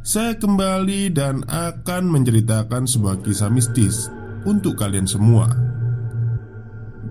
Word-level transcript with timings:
saya 0.00 0.32
kembali 0.36 1.12
dan 1.12 1.44
akan 1.44 2.08
menceritakan 2.08 2.88
sebuah 2.88 3.20
kisah 3.20 3.52
mistis 3.52 4.08
untuk 4.48 4.80
kalian 4.80 5.04
semua. 5.04 5.52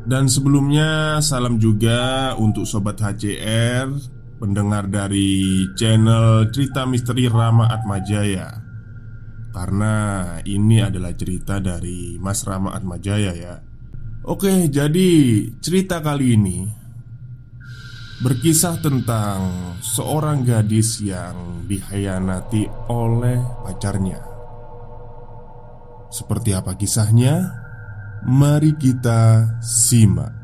Dan 0.10 0.26
sebelumnya, 0.26 1.22
salam 1.22 1.62
juga 1.62 2.34
untuk 2.34 2.66
sobat 2.66 2.98
HCR, 2.98 3.94
pendengar 4.42 4.90
dari 4.90 5.70
channel 5.78 6.50
Cerita 6.50 6.90
Misteri 6.90 7.30
Rama 7.30 7.70
Atmajaya. 7.70 8.58
Karena 9.54 9.94
ini 10.50 10.82
adalah 10.82 11.14
cerita 11.14 11.62
dari 11.62 12.18
Mas 12.18 12.42
Rama 12.42 12.74
Atmajaya 12.74 13.38
ya. 13.38 13.56
Oke, 14.26 14.66
jadi 14.66 15.10
cerita 15.62 16.02
kali 16.02 16.34
ini 16.34 16.79
Berkisah 18.20 18.76
tentang 18.84 19.40
seorang 19.80 20.44
gadis 20.44 21.00
yang 21.00 21.64
dikhianati 21.72 22.68
oleh 22.92 23.40
pacarnya. 23.64 24.20
Seperti 26.12 26.52
apa 26.52 26.76
kisahnya? 26.76 27.48
Mari 28.28 28.76
kita 28.76 29.56
simak. 29.64 30.36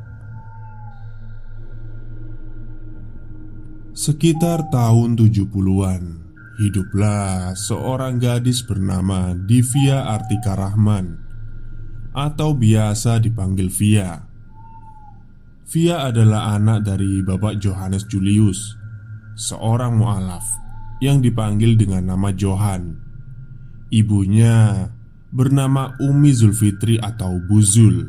Sekitar 3.92 4.72
tahun 4.72 5.20
70-an, 5.20 6.04
hiduplah 6.64 7.60
seorang 7.60 8.24
gadis 8.24 8.64
bernama 8.64 9.36
Divya 9.36 10.16
Artika 10.16 10.56
Rahman 10.56 11.20
atau 12.16 12.56
biasa 12.56 13.20
dipanggil 13.20 13.68
Via. 13.68 14.25
Via 15.66 16.06
adalah 16.06 16.54
anak 16.54 16.86
dari 16.86 17.26
Bapak 17.26 17.58
Johannes 17.58 18.06
Julius, 18.06 18.78
seorang 19.34 19.98
mualaf 19.98 20.46
yang 21.02 21.26
dipanggil 21.26 21.74
dengan 21.74 22.14
nama 22.14 22.30
Johan. 22.30 22.94
Ibunya 23.90 24.86
bernama 25.34 25.98
Umi 26.06 26.30
Zulfitri 26.38 27.02
atau 27.02 27.42
Buzul. 27.50 28.06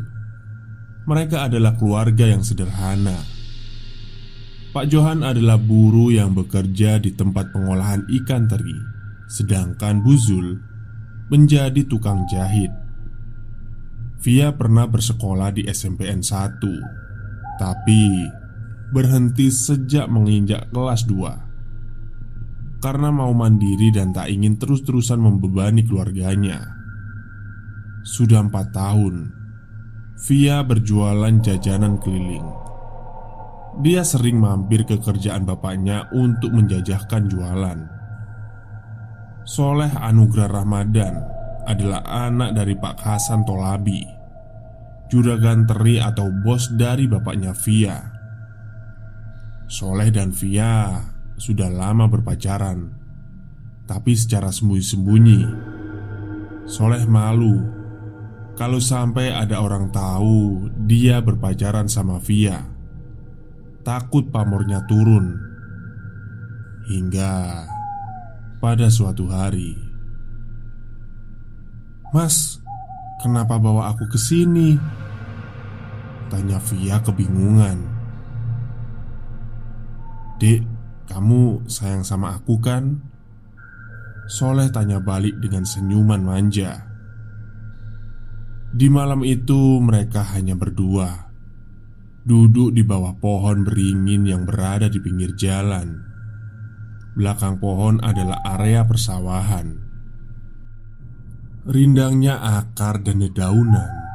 Mereka 1.08 1.48
adalah 1.48 1.72
keluarga 1.80 2.28
yang 2.28 2.44
sederhana. 2.44 3.16
Pak 4.76 4.92
Johan 4.92 5.24
adalah 5.24 5.56
buruh 5.56 6.12
yang 6.12 6.36
bekerja 6.36 7.00
di 7.00 7.16
tempat 7.16 7.56
pengolahan 7.56 8.04
ikan 8.20 8.52
teri, 8.52 8.76
sedangkan 9.32 10.04
Buzul 10.04 10.60
menjadi 11.32 11.88
tukang 11.88 12.28
jahit. 12.28 12.68
Via 14.20 14.52
pernah 14.52 14.84
bersekolah 14.84 15.56
di 15.56 15.64
SMPN 15.64 16.20
1, 16.20 17.05
tapi 17.56 18.28
berhenti 18.94 19.50
sejak 19.50 20.06
menginjak 20.06 20.70
kelas 20.70 21.04
2 21.10 22.80
Karena 22.80 23.10
mau 23.10 23.32
mandiri 23.34 23.90
dan 23.90 24.14
tak 24.14 24.30
ingin 24.30 24.60
terus-terusan 24.60 25.18
membebani 25.18 25.82
keluarganya. 25.82 26.62
Sudah 28.06 28.46
empat 28.46 28.70
tahun 28.70 29.34
Via 30.16 30.64
berjualan 30.64 31.34
jajanan 31.44 32.00
keliling. 32.00 32.48
Dia 33.84 34.00
sering 34.00 34.40
mampir 34.40 34.88
ke 34.88 34.96
kerjaan 34.96 35.44
bapaknya 35.44 36.08
untuk 36.16 36.56
menjajahkan 36.56 37.28
jualan. 37.28 37.78
Soleh 39.44 39.92
Anugrah 39.92 40.48
Ramadan 40.48 41.20
adalah 41.68 42.00
anak 42.08 42.56
dari 42.56 42.72
Pak 42.80 42.96
Hasan 42.96 43.44
Tolabi 43.44 44.15
Juragan 45.06 45.70
Teri 45.70 46.02
atau 46.02 46.34
bos 46.34 46.74
dari 46.74 47.06
bapaknya 47.06 47.54
Via. 47.54 47.96
Soleh 49.70 50.10
dan 50.10 50.34
Via 50.34 51.02
sudah 51.36 51.70
lama 51.70 52.06
berpacaran 52.06 52.90
Tapi 53.86 54.12
secara 54.18 54.50
sembunyi-sembunyi. 54.50 55.42
Soleh 56.66 57.06
malu 57.06 57.62
Kalau 58.58 58.82
sampai 58.82 59.30
ada 59.30 59.62
orang 59.62 59.94
tahu 59.94 60.70
Dia 60.86 61.22
berpacaran 61.22 61.86
sama 61.86 62.18
Via. 62.18 62.66
Takut 63.86 64.26
pamornya 64.34 64.82
turun. 64.90 65.38
Hingga 66.90 67.34
Pada 68.58 68.90
suatu 68.90 69.30
hari 69.30 69.74
Mas 72.10 72.65
Kenapa 73.26 73.58
bawa 73.58 73.90
aku 73.90 74.06
ke 74.06 74.14
sini? 74.22 74.78
Tanya 76.30 76.62
Via 76.62 77.02
kebingungan. 77.02 77.74
Dek, 80.38 80.62
kamu 81.10 81.66
sayang 81.66 82.06
sama 82.06 82.38
aku 82.38 82.62
kan? 82.62 83.02
Soleh 84.30 84.70
tanya 84.70 85.02
balik 85.02 85.42
dengan 85.42 85.66
senyuman 85.66 86.22
manja. 86.22 86.86
Di 88.70 88.86
malam 88.86 89.26
itu 89.26 89.82
mereka 89.82 90.22
hanya 90.30 90.54
berdua. 90.54 91.26
Duduk 92.22 92.78
di 92.78 92.86
bawah 92.86 93.18
pohon 93.18 93.66
beringin 93.66 94.22
yang 94.22 94.46
berada 94.46 94.86
di 94.86 95.02
pinggir 95.02 95.34
jalan. 95.34 95.98
Belakang 97.18 97.58
pohon 97.58 97.98
adalah 98.06 98.38
area 98.54 98.86
persawahan 98.86 99.85
Rindangnya 101.66 102.62
akar 102.62 103.02
dan 103.02 103.26
dedaunan 103.26 104.06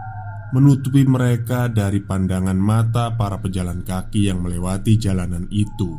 menutupi 0.52 1.08
mereka 1.08 1.72
dari 1.72 2.04
pandangan 2.04 2.60
mata 2.60 3.16
para 3.16 3.40
pejalan 3.40 3.88
kaki 3.88 4.28
yang 4.28 4.44
melewati 4.44 5.00
jalanan 5.00 5.48
itu. 5.52 5.96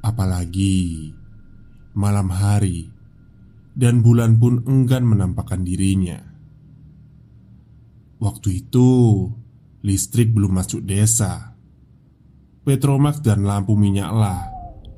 Apalagi 0.00 1.12
malam 1.92 2.32
hari 2.32 2.88
dan 3.76 4.00
bulan 4.00 4.40
pun 4.40 4.64
enggan 4.64 5.04
menampakkan 5.04 5.60
dirinya. 5.64 6.20
Waktu 8.20 8.64
itu 8.64 8.88
listrik 9.84 10.32
belum 10.32 10.56
masuk 10.60 10.84
desa. 10.84 11.56
Petromax 12.64 13.24
dan 13.24 13.44
lampu 13.48 13.72
minyaklah 13.72 14.48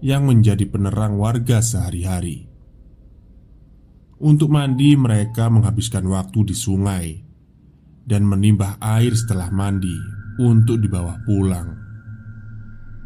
yang 0.02 0.26
menjadi 0.26 0.66
penerang 0.66 1.14
warga 1.14 1.62
sehari-hari. 1.62 2.51
Untuk 4.22 4.54
mandi, 4.54 4.94
mereka 4.94 5.50
menghabiskan 5.50 6.06
waktu 6.06 6.46
di 6.46 6.54
sungai 6.54 7.06
dan 8.06 8.22
menimbah 8.22 8.78
air 8.78 9.18
setelah 9.18 9.50
mandi 9.50 9.98
untuk 10.38 10.78
dibawa 10.78 11.18
pulang. 11.26 11.74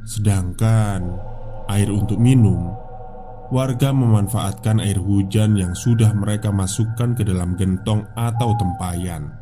Sedangkan 0.05 1.09
air 1.73 1.89
untuk 1.89 2.21
minum, 2.21 2.69
warga 3.49 3.97
memanfaatkan 3.97 4.77
air 4.85 5.01
hujan 5.01 5.57
yang 5.57 5.73
sudah 5.73 6.13
mereka 6.13 6.53
masukkan 6.53 7.17
ke 7.17 7.25
dalam 7.25 7.57
gentong 7.57 8.05
atau 8.13 8.53
tempayan. 8.61 9.33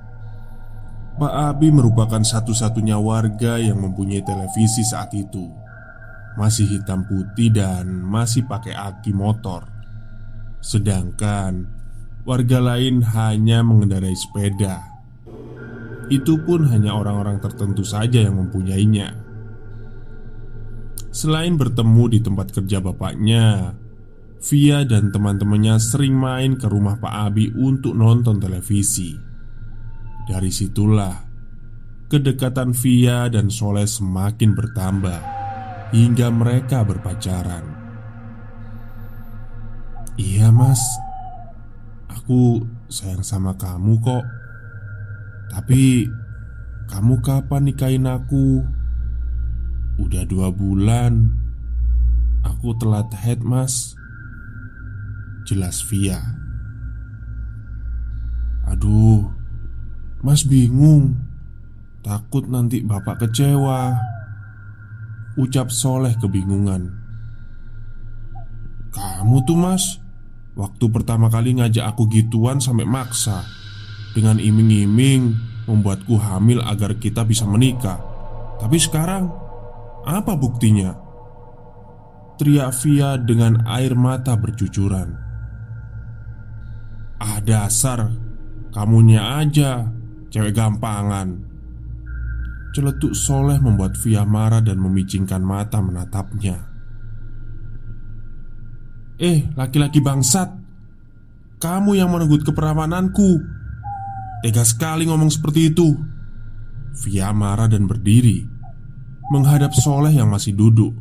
Pak 1.18 1.34
Abi 1.34 1.74
merupakan 1.74 2.22
satu-satunya 2.22 3.02
warga 3.02 3.58
yang 3.58 3.82
mempunyai 3.82 4.22
televisi 4.22 4.86
saat 4.86 5.10
itu. 5.10 5.50
Masih 6.38 6.70
hitam 6.70 7.02
putih 7.02 7.50
dan 7.50 7.90
masih 7.98 8.46
pakai 8.46 8.78
aki 8.78 9.10
motor. 9.10 9.73
Sedangkan 10.64 11.68
warga 12.24 12.56
lain 12.56 13.04
hanya 13.04 13.60
mengendarai 13.60 14.16
sepeda. 14.16 14.80
Itu 16.08 16.40
pun 16.40 16.64
hanya 16.72 16.96
orang-orang 16.96 17.36
tertentu 17.44 17.84
saja 17.84 18.24
yang 18.24 18.40
mempunyainya. 18.40 19.12
Selain 21.12 21.60
bertemu 21.60 22.04
di 22.16 22.18
tempat 22.24 22.48
kerja 22.56 22.80
bapaknya, 22.80 23.76
Via 24.44 24.84
dan 24.84 25.08
teman-temannya 25.08 25.80
sering 25.80 26.12
main 26.16 26.60
ke 26.60 26.68
rumah 26.68 27.00
Pak 27.00 27.14
Abi 27.32 27.48
untuk 27.56 27.96
nonton 27.96 28.36
televisi. 28.36 29.16
Dari 30.28 30.52
situlah 30.52 31.16
kedekatan 32.08 32.76
Via 32.76 33.32
dan 33.32 33.48
Soleh 33.48 33.88
semakin 33.88 34.52
bertambah 34.52 35.20
hingga 35.96 36.28
mereka 36.28 36.84
berpacaran. 36.84 37.73
Iya, 40.14 40.54
Mas, 40.54 40.80
aku 42.06 42.62
sayang 42.86 43.26
sama 43.26 43.58
kamu 43.58 43.98
kok. 43.98 44.24
Tapi 45.50 46.06
kamu 46.90 47.22
kapan 47.22 47.62
nikahin 47.70 48.06
aku? 48.10 48.62
Udah 50.02 50.26
dua 50.26 50.50
bulan. 50.50 51.30
Aku 52.42 52.76
telat 52.76 53.08
head 53.14 53.40
mas. 53.40 53.94
Jelas 55.46 55.80
Via. 55.86 56.18
Aduh 58.68 59.30
Mas 60.24 60.42
bingung. 60.44 61.14
Takut 62.04 62.50
nanti 62.50 62.84
bapak 62.84 63.24
kecewa. 63.24 63.96
Ucap 65.40 65.72
Soleh 65.72 66.12
kebingungan. 66.20 66.92
Kamu 68.92 69.42
tuh 69.48 69.58
mas 69.58 70.03
Waktu 70.54 70.86
pertama 70.86 71.26
kali 71.26 71.58
ngajak 71.58 71.82
aku 71.82 72.06
gituan 72.06 72.62
sampai 72.62 72.86
maksa. 72.86 73.42
Dengan 74.14 74.38
iming-iming 74.38 75.54
Membuatku 75.64 76.20
hamil 76.20 76.60
agar 76.60 77.00
kita 77.00 77.24
bisa 77.24 77.48
menikah. 77.48 77.96
Tapi 78.60 78.76
sekarang 78.76 79.32
apa 80.04 80.36
buktinya? 80.36 80.92
Teriak 82.36 82.76
Via 82.84 83.16
dengan 83.16 83.62
air 83.70 83.94
mata 83.94 84.34
bercucuran 84.34 85.14
Ah 87.22 87.38
dasar 87.38 88.10
Kamunya 88.74 89.38
aja 89.38 89.86
Cewek 90.34 90.50
gampangan. 90.50 91.46
Celetuk 92.74 93.14
Soleh 93.14 93.62
membuat 93.62 93.94
Via 94.02 94.26
marah 94.26 94.58
dan 94.58 94.82
memicingkan 94.82 95.38
mata 95.46 95.78
menatapnya 95.78 96.73
Eh, 99.18 99.46
laki-laki 99.54 100.02
bangsat 100.02 100.50
Kamu 101.62 101.94
yang 101.94 102.10
menegut 102.10 102.42
keperawananku 102.42 103.30
Tega 104.42 104.66
sekali 104.66 105.06
ngomong 105.06 105.30
seperti 105.30 105.70
itu 105.70 105.94
Via 107.04 107.30
marah 107.30 107.70
dan 107.70 107.86
berdiri 107.86 108.54
menghadap 109.32 109.72
Soleh 109.72 110.12
yang 110.12 110.28
masih 110.28 110.52
duduk. 110.52 110.92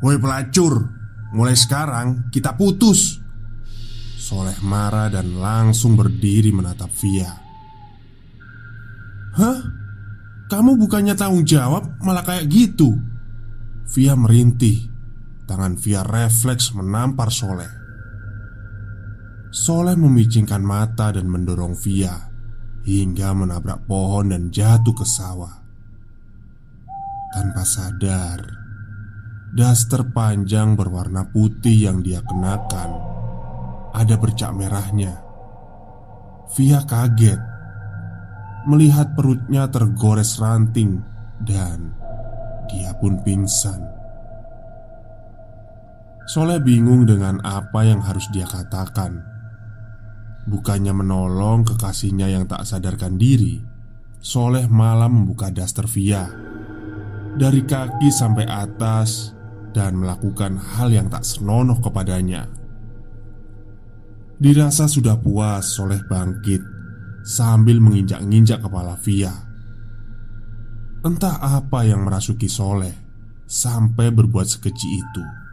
"Woi 0.00 0.16
pelacur, 0.16 0.88
mulai 1.34 1.58
sekarang 1.58 2.30
kita 2.32 2.54
putus." 2.56 3.20
Soleh 4.16 4.56
marah 4.64 5.08
dan 5.12 5.36
langsung 5.40 5.96
berdiri 5.96 6.52
menatap 6.52 6.92
Via. 7.00 7.32
"Hah? 9.36 9.58
Kamu 10.48 10.80
bukannya 10.80 11.12
tanggung 11.12 11.44
jawab 11.44 12.00
malah 12.00 12.24
kayak 12.24 12.48
gitu?" 12.48 12.96
Via 13.88 14.12
merintih. 14.12 14.84
Tangan 15.48 15.80
Via 15.80 16.04
refleks 16.04 16.76
menampar 16.76 17.32
Soleh. 17.32 17.72
Soleh 19.48 19.96
memicingkan 19.96 20.60
mata 20.60 21.08
dan 21.08 21.24
mendorong 21.24 21.72
Via 21.72 22.28
hingga 22.84 23.32
menabrak 23.32 23.88
pohon 23.88 24.28
dan 24.28 24.52
jatuh 24.52 24.92
ke 24.92 25.08
sawah. 25.08 25.64
Tanpa 27.32 27.64
sadar, 27.64 28.44
daster 29.56 30.12
panjang 30.12 30.76
berwarna 30.76 31.24
putih 31.32 31.88
yang 31.88 32.04
dia 32.04 32.20
kenakan 32.20 32.92
ada 33.96 34.14
bercak 34.20 34.52
merahnya. 34.52 35.16
Via 36.52 36.84
kaget 36.84 37.40
melihat 38.68 39.16
perutnya 39.16 39.64
tergores 39.72 40.36
ranting 40.36 41.00
dan 41.40 41.96
dia 42.68 42.92
pun 43.00 43.16
pingsan. 43.24 43.97
Soleh 46.28 46.60
bingung 46.60 47.08
dengan 47.08 47.40
apa 47.40 47.88
yang 47.88 48.04
harus 48.04 48.28
dia 48.28 48.44
katakan. 48.44 49.24
Bukannya 50.44 50.92
menolong 50.92 51.64
kekasihnya 51.64 52.28
yang 52.28 52.44
tak 52.44 52.68
sadarkan 52.68 53.16
diri, 53.16 53.56
Soleh 54.20 54.68
malah 54.68 55.08
membuka 55.08 55.48
daster 55.48 55.88
Via 55.88 56.28
dari 57.32 57.64
kaki 57.64 58.12
sampai 58.12 58.44
atas 58.44 59.32
dan 59.72 59.96
melakukan 60.04 60.60
hal 60.60 60.92
yang 60.92 61.08
tak 61.08 61.24
senonoh 61.24 61.80
kepadanya. 61.80 62.44
Dirasa 64.36 64.84
sudah 64.84 65.16
puas, 65.16 65.64
Soleh 65.64 66.04
bangkit 66.12 66.60
sambil 67.24 67.80
menginjak-injak 67.80 68.60
kepala 68.60 69.00
Via. 69.00 69.32
Entah 71.08 71.40
apa 71.40 71.88
yang 71.88 72.04
merasuki 72.04 72.52
Soleh 72.52 72.92
sampai 73.48 74.12
berbuat 74.12 74.44
sekeji 74.44 74.88
itu. 75.00 75.47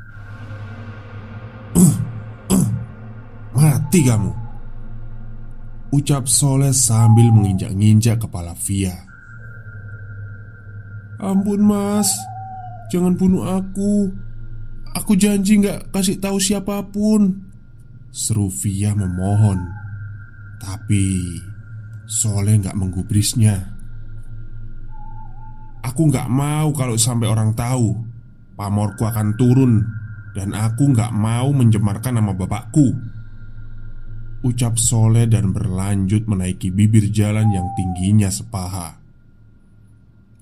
Mati 3.95 4.11
kamu, 4.11 4.33
ucap 5.95 6.27
Soleh 6.27 6.75
sambil 6.75 7.31
menginjak-injak 7.31 8.27
kepala 8.27 8.51
Via. 8.67 8.91
Ampun 11.23 11.63
mas. 11.63 12.11
Jangan 12.91 13.15
bunuh 13.15 13.47
aku. 13.47 14.11
Aku 14.99 15.15
janji 15.15 15.63
gak 15.63 15.95
kasih 15.95 16.19
tahu 16.19 16.43
siapa 16.43 16.83
pun. 16.91 17.39
Seru 18.11 18.51
Via 18.51 18.91
memohon. 18.91 19.63
Tapi 20.59 21.39
Soleh 22.03 22.59
gak 22.59 22.75
menggubrisnya. 22.75 23.63
Aku 25.87 26.11
gak 26.11 26.27
mau 26.27 26.75
kalau 26.75 26.99
sampai 26.99 27.31
orang 27.31 27.53
tahu 27.53 27.93
Pamorku 28.57 29.05
akan 29.05 29.37
turun 29.37 29.85
Dan 30.33 30.57
aku 30.57 30.89
gak 30.89 31.13
mau 31.13 31.53
mencemarkan 31.53 32.17
nama 32.17 32.33
bapakku 32.33 33.14
Ucap 34.45 34.77
Soleh 34.77 35.25
dan 35.25 35.49
berlanjut 35.49 36.29
menaiki 36.29 36.69
bibir 36.69 37.09
jalan 37.09 37.49
yang 37.49 37.65
tingginya 37.73 38.29
sepaha 38.29 39.05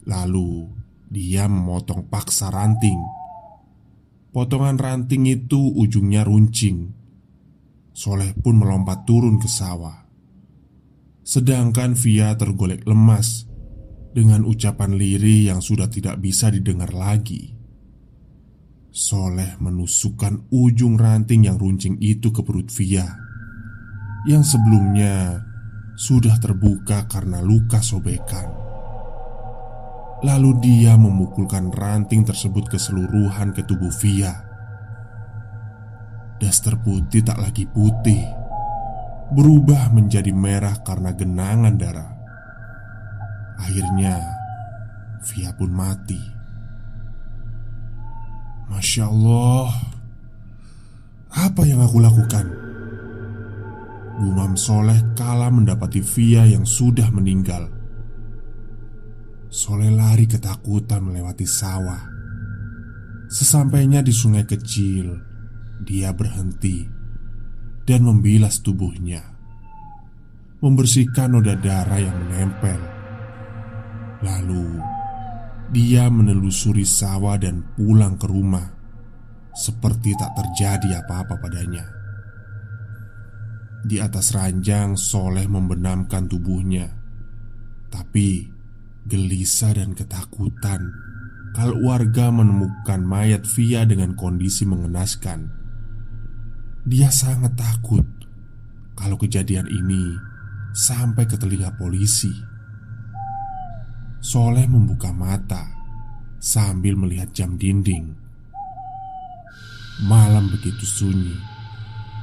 Lalu 0.03 0.67
dia 1.07 1.47
memotong 1.47 2.11
paksa 2.11 2.51
ranting. 2.51 2.99
Potongan 4.33 4.75
ranting 4.75 5.29
itu 5.29 5.71
ujungnya 5.77 6.27
runcing. 6.27 6.91
Soleh 7.93 8.33
pun 8.35 8.59
melompat 8.59 9.05
turun 9.05 9.37
ke 9.39 9.47
sawah. 9.47 10.03
Sedangkan 11.23 11.95
Via 11.95 12.35
tergolek 12.35 12.83
lemas 12.83 13.47
dengan 14.11 14.43
ucapan 14.43 14.97
liri 14.99 15.47
yang 15.47 15.63
sudah 15.63 15.87
tidak 15.87 16.19
bisa 16.19 16.51
didengar 16.51 16.91
lagi. 16.91 17.55
Soleh 18.91 19.55
menusukkan 19.63 20.51
ujung 20.51 20.99
ranting 20.99 21.47
yang 21.47 21.55
runcing 21.55 21.95
itu 22.03 22.33
ke 22.35 22.43
perut 22.43 22.67
Via 22.75 23.22
yang 24.23 24.43
sebelumnya 24.43 25.43
sudah 25.99 26.39
terbuka 26.39 27.05
karena 27.11 27.43
luka 27.43 27.83
sobekan. 27.83 28.47
Lalu 30.23 30.63
dia 30.63 30.95
memukulkan 30.95 31.67
ranting 31.67 32.23
tersebut 32.23 32.71
keseluruhan 32.71 33.51
ke 33.51 33.67
tubuh 33.67 33.91
Via. 33.99 34.31
Daster 36.39 36.79
putih 36.79 37.19
tak 37.27 37.43
lagi 37.43 37.67
putih, 37.67 38.23
berubah 39.35 39.91
menjadi 39.91 40.31
merah 40.31 40.79
karena 40.87 41.11
genangan 41.11 41.75
darah. 41.75 42.11
Akhirnya, 43.59 44.15
Via 45.27 45.51
pun 45.51 45.71
mati. 45.75 46.19
Masya 48.71 49.03
Allah, 49.11 49.67
apa 51.35 51.67
yang 51.67 51.83
aku 51.83 51.99
lakukan? 51.99 52.62
Gumam 54.19 54.53
Soleh 54.53 55.15
kala 55.17 55.49
mendapati 55.49 56.01
Via 56.01 56.45
yang 56.45 56.67
sudah 56.67 57.09
meninggal 57.09 57.69
Soleh 59.49 59.89
lari 59.89 60.29
ketakutan 60.29 61.01
melewati 61.05 61.45
sawah 61.45 62.13
Sesampainya 63.33 64.05
di 64.05 64.13
sungai 64.13 64.45
kecil, 64.45 65.17
dia 65.81 66.13
berhenti 66.13 66.85
dan 67.81 68.05
membilas 68.05 68.61
tubuhnya, 68.61 69.25
membersihkan 70.61 71.33
noda 71.33 71.57
darah 71.57 71.97
yang 71.97 72.13
menempel. 72.13 72.77
Lalu 74.21 74.77
dia 75.73 76.13
menelusuri 76.13 76.85
sawah 76.85 77.41
dan 77.41 77.65
pulang 77.73 78.21
ke 78.21 78.29
rumah, 78.29 78.69
seperti 79.49 80.13
tak 80.13 80.37
terjadi 80.37 81.01
apa-apa 81.01 81.33
padanya. 81.41 82.02
Di 83.83 83.99
atas 83.99 84.31
ranjang, 84.31 84.95
Soleh 84.95 85.43
membenamkan 85.43 86.31
tubuhnya, 86.31 86.87
tapi 87.91 88.47
gelisah 89.03 89.75
dan 89.75 89.91
ketakutan 89.91 90.87
kalau 91.51 91.83
warga 91.83 92.31
menemukan 92.31 93.03
mayat 93.03 93.43
Via 93.43 93.83
dengan 93.83 94.15
kondisi 94.15 94.63
mengenaskan. 94.63 95.51
Dia 96.87 97.11
sangat 97.11 97.59
takut 97.59 98.07
kalau 98.95 99.19
kejadian 99.19 99.67
ini 99.67 100.15
sampai 100.73 101.27
ke 101.27 101.35
telinga 101.35 101.75
polisi. 101.75 102.31
Soleh 104.23 104.65
membuka 104.65 105.11
mata 105.11 105.67
sambil 106.39 106.95
melihat 106.95 107.29
jam 107.35 107.59
dinding. 107.59 108.15
Malam 110.07 110.49
begitu 110.49 110.83
sunyi, 110.83 111.37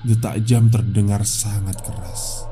detak 0.00 0.40
jam 0.48 0.72
terdengar 0.72 1.20
sangat 1.28 1.76
keras. 1.84 2.48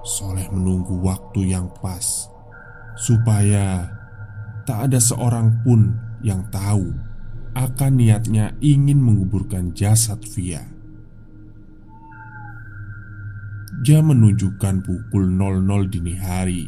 Soleh 0.00 0.48
menunggu 0.48 1.04
waktu 1.04 1.52
yang 1.52 1.68
pas 1.84 2.32
supaya 2.96 3.92
tak 4.64 4.88
ada 4.88 4.98
seorang 4.98 5.60
pun 5.60 5.92
yang 6.24 6.48
tahu 6.48 6.88
akan 7.52 7.92
niatnya 8.00 8.56
ingin 8.64 8.96
menguburkan 8.96 9.76
jasad 9.76 10.18
Via. 10.32 10.64
Jam 13.84 14.10
menunjukkan 14.10 14.82
pukul 14.82 15.30
00 15.30 15.92
dini 15.92 16.14
hari. 16.18 16.66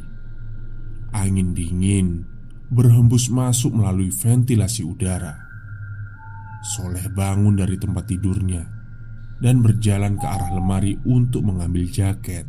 Angin 1.11 1.57
dingin 1.59 2.23
berhembus 2.71 3.27
masuk 3.33 3.75
melalui 3.75 4.15
ventilasi 4.15 4.87
udara. 4.87 5.35
Soleh 6.63 7.11
bangun 7.11 7.59
dari 7.59 7.75
tempat 7.81 8.07
tidurnya 8.07 8.80
dan 9.41 9.65
berjalan 9.65 10.21
ke 10.21 10.27
arah 10.29 10.53
lemari 10.53 11.01
untuk 11.09 11.45
mengambil 11.45 11.89
jaket. 11.89 12.45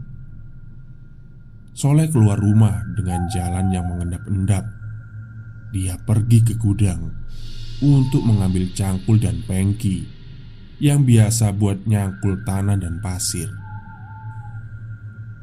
Soleh 1.72 2.12
keluar 2.12 2.36
rumah 2.38 2.84
dengan 3.00 3.32
jalan 3.32 3.72
yang 3.72 3.88
mengendap-endap 3.88 4.68
dia 5.72 5.96
pergi 6.04 6.44
ke 6.44 6.60
gudang 6.60 7.08
untuk 7.80 8.28
mengambil 8.28 8.68
cangkul 8.76 9.16
dan 9.18 9.40
pengki 9.48 10.04
yang 10.84 11.08
biasa 11.08 11.56
buat 11.56 11.88
nyangkul 11.88 12.44
tanah 12.44 12.76
dan 12.76 13.00
pasir. 13.00 13.48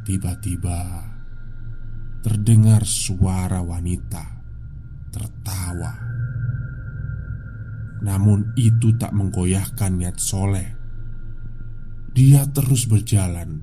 Tiba-tiba 0.05 1.09
terdengar 2.21 2.85
suara 2.85 3.64
wanita 3.64 4.25
tertawa. 5.09 5.97
Namun 8.05 8.52
itu 8.55 8.95
tak 9.00 9.17
menggoyahkan 9.17 9.97
niat 9.97 10.17
soleh. 10.21 10.77
Dia 12.19 12.43
terus 12.51 12.91
berjalan 12.91 13.63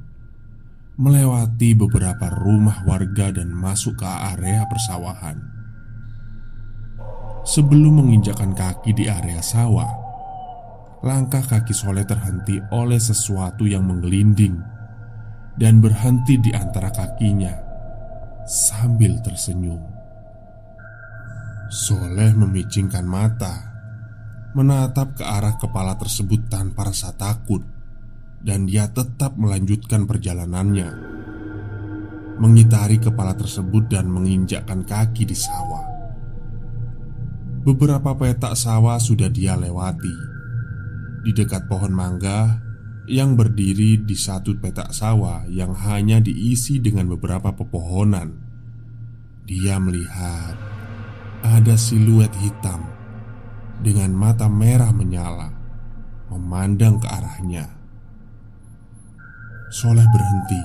melewati 0.95 1.75
beberapa 1.75 2.31
rumah 2.39 2.87
warga 2.87 3.27
dan 3.35 3.51
masuk 3.51 3.99
ke 3.99 4.07
area 4.07 4.63
persawahan. 4.71 5.43
Sebelum 7.43 7.99
menginjakan 7.99 8.55
kaki 8.55 8.95
di 8.95 9.11
area 9.11 9.43
sawah, 9.43 9.91
langkah 11.03 11.43
kaki 11.43 11.75
Soleh 11.75 12.07
terhenti 12.07 12.55
oleh 12.71 12.95
sesuatu 12.95 13.67
yang 13.67 13.91
menggelinding 13.91 14.55
dan 15.59 15.83
berhenti 15.83 16.39
di 16.39 16.55
antara 16.55 16.95
kakinya 16.95 17.51
sambil 18.47 19.19
tersenyum. 19.19 19.83
Soleh 21.67 22.31
memicingkan 22.31 23.03
mata, 23.03 23.51
menatap 24.55 25.19
ke 25.19 25.27
arah 25.27 25.59
kepala 25.59 25.99
tersebut 25.99 26.47
tanpa 26.47 26.87
rasa 26.87 27.11
takut, 27.11 27.74
dan 28.45 28.69
dia 28.69 28.85
tetap 28.93 29.33
melanjutkan 29.41 30.05
perjalanannya, 30.05 30.89
mengitari 32.37 33.01
kepala 33.01 33.33
tersebut 33.33 33.89
dan 33.89 34.05
menginjakkan 34.05 34.85
kaki 34.85 35.25
di 35.25 35.33
sawah. 35.33 35.81
Beberapa 37.65 38.13
petak 38.13 38.53
sawah 38.53 39.01
sudah 39.01 39.33
dia 39.33 39.57
lewati. 39.57 40.37
Di 41.25 41.33
dekat 41.33 41.65
pohon 41.65 41.89
mangga 41.89 42.61
yang 43.09 43.33
berdiri 43.33 44.05
di 44.05 44.13
satu 44.13 44.53
petak 44.61 44.93
sawah 44.93 45.49
yang 45.49 45.73
hanya 45.73 46.21
diisi 46.21 46.77
dengan 46.77 47.09
beberapa 47.09 47.49
pepohonan, 47.49 48.29
dia 49.49 49.81
melihat 49.81 50.53
ada 51.41 51.73
siluet 51.73 52.29
hitam 52.37 52.85
dengan 53.81 54.13
mata 54.13 54.45
merah 54.45 54.93
menyala 54.93 55.49
memandang 56.29 57.01
ke 57.01 57.07
arahnya. 57.09 57.84
Soleh 59.73 60.05
berhenti 60.13 60.63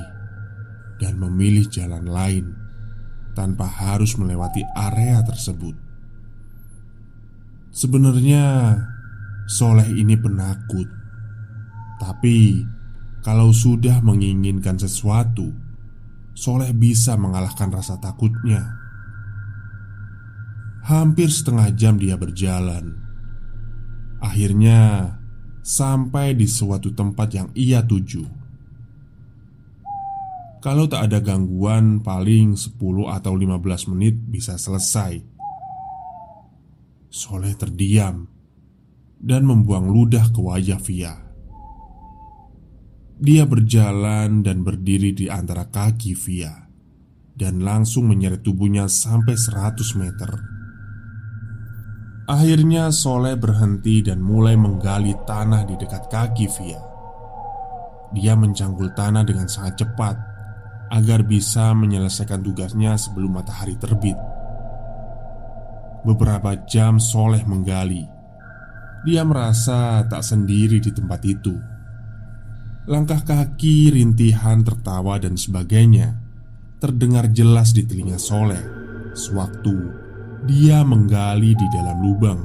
dan 1.00 1.16
memilih 1.16 1.64
jalan 1.72 2.04
lain 2.04 2.52
tanpa 3.32 3.64
harus 3.64 4.20
melewati 4.20 4.60
area 4.76 5.24
tersebut. 5.24 5.72
Sebenarnya 7.72 8.76
Soleh 9.48 9.88
ini 9.88 10.14
penakut. 10.14 10.88
Tapi 12.00 12.66
Kalau 13.20 13.52
sudah 13.52 14.00
menginginkan 14.00 14.80
sesuatu 14.80 15.52
Soleh 16.32 16.72
bisa 16.72 17.20
mengalahkan 17.20 17.68
rasa 17.68 18.00
takutnya. 18.00 18.64
Hampir 20.88 21.28
setengah 21.28 21.68
jam 21.76 22.00
dia 22.00 22.16
berjalan. 22.16 22.96
Akhirnya 24.24 25.12
Sampai 25.60 26.32
di 26.32 26.48
suatu 26.48 26.96
tempat 26.96 27.28
yang 27.36 27.48
ia 27.52 27.84
tuju 27.84 28.39
Kalau 30.60 30.84
tak 30.84 31.08
ada 31.08 31.24
gangguan 31.24 32.04
paling 32.04 32.52
10 32.52 32.76
atau 33.08 33.32
15 33.32 33.96
menit 33.96 34.20
bisa 34.28 34.60
selesai 34.60 35.24
Soleh 37.10 37.58
terdiam 37.58 38.28
dan 39.18 39.42
membuang 39.42 39.90
ludah 39.90 40.30
ke 40.30 40.38
wajah 40.38 40.78
Via. 40.78 41.18
Dia 43.18 43.50
berjalan 43.50 44.46
dan 44.46 44.62
berdiri 44.62 45.10
di 45.10 45.26
antara 45.26 45.66
kaki 45.66 46.14
Via 46.14 46.54
dan 47.34 47.66
langsung 47.66 48.06
menyeret 48.06 48.46
tubuhnya 48.46 48.86
sampai 48.86 49.34
100 49.34 49.98
meter. 49.98 50.30
Akhirnya 52.30 52.94
Soleh 52.94 53.34
berhenti 53.34 54.06
dan 54.06 54.22
mulai 54.22 54.54
menggali 54.54 55.18
tanah 55.26 55.66
di 55.66 55.74
dekat 55.74 56.06
kaki 56.06 56.46
Via. 56.46 56.80
Dia 58.14 58.38
mencangkul 58.38 58.94
tanah 58.94 59.26
dengan 59.26 59.50
sangat 59.50 59.82
cepat 59.82 60.29
agar 60.90 61.22
bisa 61.22 61.70
menyelesaikan 61.72 62.42
tugasnya 62.42 62.98
sebelum 62.98 63.38
matahari 63.38 63.78
terbit. 63.78 64.18
Beberapa 66.02 66.58
jam 66.66 66.98
Soleh 66.98 67.46
menggali. 67.46 68.04
Dia 69.06 69.24
merasa 69.24 70.04
tak 70.04 70.20
sendiri 70.20 70.82
di 70.82 70.90
tempat 70.92 71.20
itu. 71.24 71.54
Langkah 72.90 73.22
kaki, 73.22 73.94
rintihan, 73.94 74.60
tertawa 74.66 75.16
dan 75.16 75.38
sebagainya 75.38 76.30
Terdengar 76.80 77.28
jelas 77.28 77.76
di 77.76 77.84
telinga 77.84 78.16
Soleh. 78.16 78.64
Sewaktu 79.12 79.76
dia 80.48 80.80
menggali 80.80 81.52
di 81.52 81.66
dalam 81.68 82.00
lubang. 82.00 82.40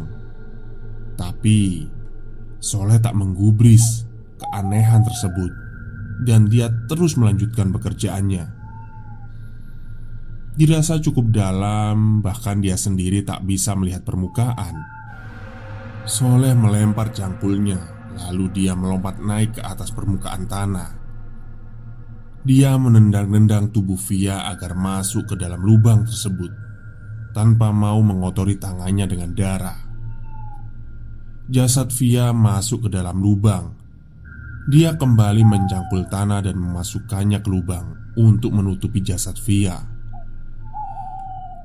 Tapi 1.15 1.87
Soleh 2.59 2.99
tak 2.99 3.15
menggubris 3.15 4.03
keanehan 4.35 5.07
tersebut 5.07 5.64
Dan 6.23 6.47
dia 6.47 6.71
terus 6.87 7.19
melanjutkan 7.19 7.75
pekerjaannya 7.75 8.65
Dirasa 10.55 11.03
cukup 11.03 11.35
dalam, 11.35 12.23
bahkan 12.23 12.63
dia 12.63 12.79
sendiri 12.79 13.27
tak 13.27 13.43
bisa 13.43 13.75
melihat 13.75 14.07
permukaan. 14.07 14.87
Soleh 16.07 16.55
melempar 16.55 17.11
cangkulnya, 17.11 17.75
lalu 18.15 18.47
dia 18.55 18.71
melompat 18.71 19.19
naik 19.19 19.59
ke 19.59 19.61
atas 19.67 19.91
permukaan 19.91 20.47
tanah. 20.47 20.95
Dia 22.47 22.79
menendang-nendang 22.79 23.75
tubuh 23.75 23.99
Via 24.07 24.47
agar 24.47 24.79
masuk 24.79 25.27
ke 25.27 25.35
dalam 25.35 25.59
lubang 25.59 26.07
tersebut 26.07 26.55
tanpa 27.35 27.75
mau 27.75 27.99
mengotori 27.99 28.55
tangannya 28.55 29.11
dengan 29.11 29.35
darah. 29.35 29.79
Jasad 31.51 31.91
Via 31.99 32.31
masuk 32.31 32.87
ke 32.87 32.95
dalam 32.95 33.19
lubang. 33.19 33.84
Dia 34.65 34.97
kembali 34.97 35.45
mencangkul 35.45 36.09
tanah 36.09 36.41
dan 36.41 36.57
memasukkannya 36.57 37.39
ke 37.41 37.49
lubang 37.53 38.13
untuk 38.17 38.49
menutupi 38.49 39.01
jasad 39.05 39.37
Via. 39.45 39.77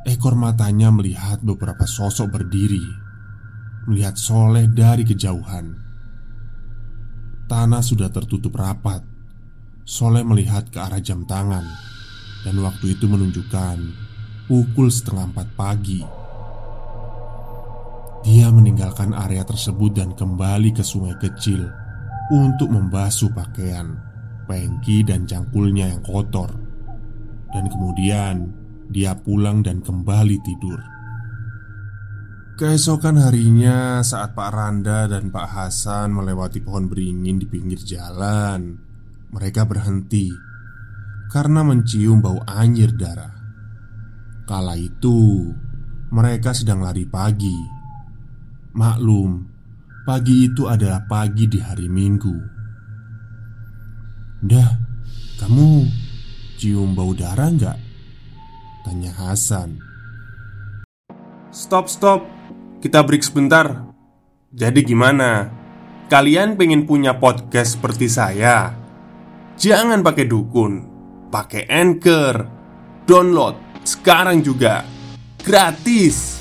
Ekor 0.05 0.37
matanya 0.37 0.93
melihat 0.93 1.41
beberapa 1.41 1.89
sosok 1.89 2.29
berdiri 2.29 3.11
melihat 3.89 4.15
Soleh 4.15 4.69
dari 4.69 5.03
kejauhan. 5.07 5.73
Tanah 7.49 7.83
sudah 7.83 8.13
tertutup 8.13 8.55
rapat. 8.55 9.03
Soleh 9.83 10.23
melihat 10.23 10.71
ke 10.71 10.79
arah 10.79 11.03
jam 11.03 11.27
tangan, 11.27 11.67
dan 12.47 12.55
waktu 12.63 12.95
itu 12.95 13.11
menunjukkan 13.11 13.79
pukul 14.47 14.87
setengah 14.87 15.35
empat 15.35 15.49
pagi. 15.59 16.03
Dia 18.23 18.53
meninggalkan 18.53 19.17
area 19.17 19.43
tersebut 19.43 19.97
dan 19.97 20.15
kembali 20.15 20.71
ke 20.77 20.85
sungai 20.85 21.17
kecil 21.19 21.67
untuk 22.31 22.71
membasuh 22.71 23.35
pakaian, 23.35 23.99
pengki, 24.47 25.03
dan 25.03 25.27
cangkulnya 25.27 25.91
yang 25.91 26.03
kotor. 26.07 26.55
Dan 27.51 27.67
kemudian 27.67 28.55
dia 28.91 29.19
pulang 29.19 29.63
dan 29.67 29.83
kembali 29.83 30.39
tidur. 30.47 30.79
Keesokan 32.55 33.19
harinya, 33.19 34.05
saat 34.05 34.37
Pak 34.37 34.51
Randa 34.53 35.11
dan 35.11 35.33
Pak 35.33 35.49
Hasan 35.49 36.13
melewati 36.15 36.61
pohon 36.63 36.87
beringin 36.87 37.41
di 37.41 37.49
pinggir 37.49 37.81
jalan, 37.81 38.77
mereka 39.33 39.65
berhenti 39.65 40.29
karena 41.31 41.63
mencium 41.63 42.21
bau 42.21 42.43
anjir 42.45 42.93
darah. 42.93 43.33
Kala 44.45 44.75
itu, 44.77 45.47
mereka 46.11 46.51
sedang 46.51 46.83
lari 46.83 47.07
pagi. 47.07 47.55
Maklum, 48.75 49.47
pagi 50.05 50.49
itu 50.49 50.67
adalah 50.67 51.05
pagi 51.05 51.45
di 51.47 51.59
hari 51.61 51.87
Minggu. 51.87 52.37
"Dah, 54.41 54.71
kamu 55.41 55.87
cium 56.57 56.97
bau 56.97 57.13
darah 57.13 57.51
nggak?" 57.53 57.79
tanya 58.85 59.13
Hasan. 59.13 59.77
Stop, 61.51 61.91
stop. 61.91 62.25
Kita 62.81 63.05
break 63.05 63.21
sebentar. 63.27 63.91
Jadi 64.51 64.87
gimana? 64.87 65.51
Kalian 66.11 66.59
pengen 66.59 66.89
punya 66.89 67.19
podcast 67.19 67.79
seperti 67.79 68.11
saya? 68.11 68.75
Jangan 69.61 70.01
pakai 70.01 70.27
dukun, 70.27 70.73
pakai 71.29 71.69
Anchor. 71.69 72.35
Download 73.05 73.55
sekarang 73.85 74.41
juga. 74.41 74.83
Gratis. 75.45 76.40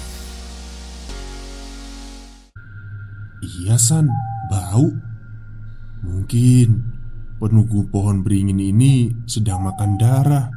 Iya 3.39 3.79
San, 3.79 4.11
bau. 4.51 4.91
Mungkin 6.03 6.67
penunggu 7.39 7.87
pohon 7.87 8.23
beringin 8.23 8.59
ini 8.59 9.11
sedang 9.23 9.63
makan 9.63 9.95
darah. 9.95 10.47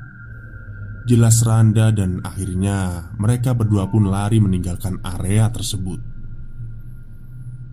Jelas 1.07 1.43
Randa 1.43 1.91
dan 1.91 2.23
akhirnya 2.23 3.11
mereka 3.19 3.55
berdua 3.55 3.91
pun 3.91 4.07
lari 4.07 4.39
meninggalkan 4.39 5.03
area 5.03 5.51
tersebut. 5.51 5.99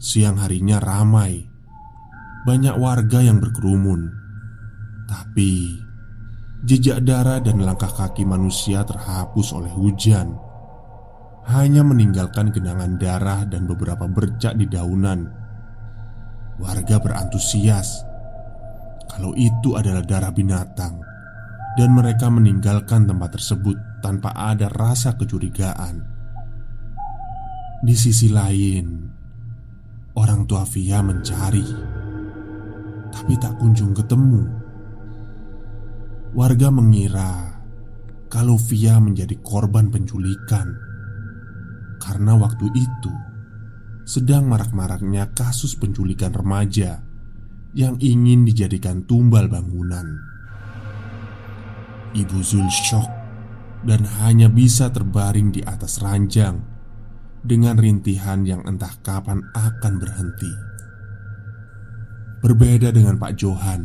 Siang 0.01 0.42
harinya 0.42 0.82
ramai. 0.82 1.46
Banyak 2.46 2.75
warga 2.78 3.22
yang 3.22 3.38
berkerumun. 3.38 4.10
Tapi 5.06 5.78
Jejak 6.60 7.08
darah 7.08 7.39
dan 7.39 7.63
langkah 7.63 7.88
kaki 7.88 8.28
manusia 8.28 8.84
terhapus 8.84 9.56
oleh 9.56 9.72
hujan 9.72 10.49
Hanya 11.50 11.82
meninggalkan 11.82 12.53
genangan 12.53 13.01
darah 13.01 13.41
dan 13.50 13.65
beberapa 13.65 14.06
bercak 14.06 14.53
di 14.53 14.70
daunan 14.70 15.25
Warga 16.62 17.01
berantusias 17.01 18.06
Kalau 19.10 19.34
itu 19.34 19.74
adalah 19.74 20.06
darah 20.06 20.29
binatang 20.29 21.10
dan 21.79 21.96
mereka 21.96 22.27
meninggalkan 22.27 23.08
tempat 23.08 23.39
tersebut 23.39 24.03
tanpa 24.03 24.36
ada 24.36 24.68
rasa 24.68 25.15
kecurigaan. 25.15 26.03
Di 27.79 27.96
sisi 27.96 28.27
lain, 28.27 29.08
orang 30.20 30.44
tua 30.44 30.68
Via 30.68 31.00
mencari, 31.00 31.63
tapi 33.08 33.34
tak 33.39 33.56
kunjung 33.56 33.95
ketemu. 33.95 34.43
Warga 36.36 36.67
mengira 36.67 37.32
kalau 38.28 38.60
Via 38.60 39.00
menjadi 39.00 39.39
korban 39.39 39.88
penculikan 39.88 40.88
karena 41.99 42.33
waktu 42.39 42.65
itu 42.73 43.13
sedang 44.09 44.49
marak-maraknya 44.49 45.29
kasus 45.38 45.77
penculikan 45.77 46.33
remaja 46.33 47.05
yang 47.77 48.01
ingin 48.01 48.41
dijadikan 48.47 49.05
tumbal 49.05 49.45
bangunan. 49.45 50.17
Ibu 52.17 52.41
Zul 52.41 52.65
shock 52.73 53.05
dan 53.85 54.01
hanya 54.25 54.49
bisa 54.49 54.89
terbaring 54.89 55.53
di 55.53 55.62
atas 55.62 56.01
ranjang 56.01 56.57
dengan 57.45 57.77
rintihan 57.77 58.41
yang 58.43 58.65
entah 58.65 58.97
kapan 59.05 59.45
akan 59.53 59.93
berhenti. 60.01 60.53
Berbeda 62.41 62.89
dengan 62.89 63.19
Pak 63.21 63.33
Johan 63.38 63.81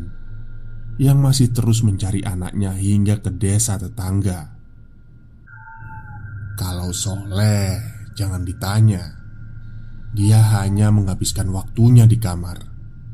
yang 0.96 1.20
masih 1.20 1.50
terus 1.50 1.82
mencari 1.82 2.22
anaknya 2.22 2.72
hingga 2.72 3.18
ke 3.18 3.28
desa 3.34 3.76
tetangga. 3.76 4.54
Kalau 6.54 6.94
Soleh, 6.94 7.93
jangan 8.14 8.42
ditanya. 8.46 9.18
Dia 10.14 10.38
hanya 10.58 10.94
menghabiskan 10.94 11.50
waktunya 11.50 12.06
di 12.06 12.18
kamar 12.18 12.58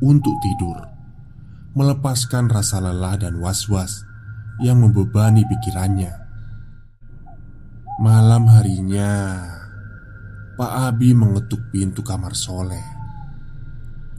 untuk 0.04 0.36
tidur, 0.44 0.76
melepaskan 1.72 2.52
rasa 2.52 2.80
lelah 2.80 3.16
dan 3.16 3.40
was-was 3.40 4.04
yang 4.60 4.84
membebani 4.84 5.44
pikirannya. 5.48 6.12
Malam 8.00 8.48
harinya, 8.48 9.12
Pak 10.60 10.72
Abi 10.92 11.16
mengetuk 11.16 11.72
pintu 11.72 12.04
kamar 12.04 12.36
Soleh. 12.36 12.84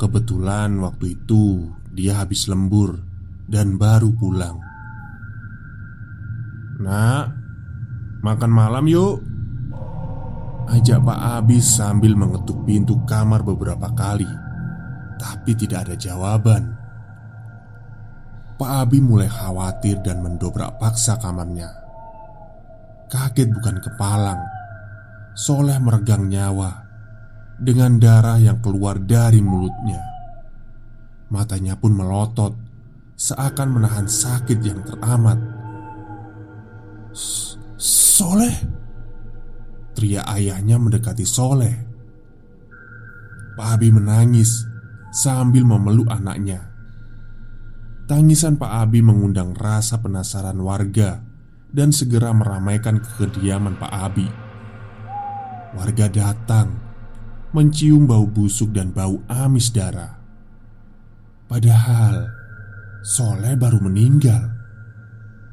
Kebetulan 0.01 0.81
waktu 0.81 1.13
itu 1.17 1.69
dia 1.93 2.17
habis 2.17 2.49
lembur 2.49 2.97
dan 3.45 3.77
baru 3.77 4.09
pulang. 4.17 4.57
Nak, 6.81 7.25
makan 8.25 8.49
malam 8.49 8.89
yuk. 8.89 9.30
Ajak 10.69 11.01
Pak 11.01 11.19
Abi 11.41 11.57
sambil 11.57 12.13
mengetuk 12.13 12.61
pintu 12.67 13.01
kamar 13.09 13.41
beberapa 13.41 13.89
kali, 13.97 14.29
tapi 15.17 15.57
tidak 15.57 15.89
ada 15.89 15.95
jawaban. 15.97 16.77
Pak 18.61 18.71
Abi 18.85 19.01
mulai 19.01 19.25
khawatir 19.25 20.05
dan 20.05 20.21
mendobrak 20.21 20.77
paksa 20.77 21.17
kamarnya. 21.17 21.69
Kaget 23.09 23.49
bukan 23.49 23.77
kepalang, 23.81 24.41
Soleh 25.31 25.79
meregang 25.79 26.27
nyawa 26.27 26.69
dengan 27.55 27.97
darah 27.97 28.35
yang 28.35 28.59
keluar 28.59 28.99
dari 28.99 29.39
mulutnya. 29.39 30.01
Matanya 31.31 31.79
pun 31.79 31.95
melotot, 31.95 32.51
seakan 33.15 33.79
menahan 33.79 34.09
sakit 34.09 34.59
yang 34.59 34.83
teramat. 34.83 35.39
"Soleh!" 37.79 38.80
Teriak 40.01 40.25
ayahnya 40.25 40.81
mendekati 40.81 41.21
Soleh. 41.21 41.77
Pak 43.53 43.77
Abi 43.77 43.93
menangis 43.93 44.65
sambil 45.13 45.61
memeluk 45.61 46.09
anaknya. 46.09 46.73
Tangisan 48.09 48.57
Pak 48.57 48.81
Abi 48.81 49.05
mengundang 49.05 49.53
rasa 49.53 50.01
penasaran 50.01 50.57
warga 50.57 51.21
dan 51.69 51.93
segera 51.93 52.33
meramaikan 52.33 52.97
kediaman 52.97 53.77
Pak 53.77 53.93
Abi. 53.93 54.25
Warga 55.77 56.09
datang, 56.09 56.81
mencium 57.53 58.09
bau 58.09 58.25
busuk 58.25 58.73
dan 58.73 58.89
bau 58.89 59.21
amis 59.29 59.69
darah. 59.69 60.17
Padahal 61.45 62.25
Soleh 63.05 63.53
baru 63.53 63.77
meninggal, 63.77 64.49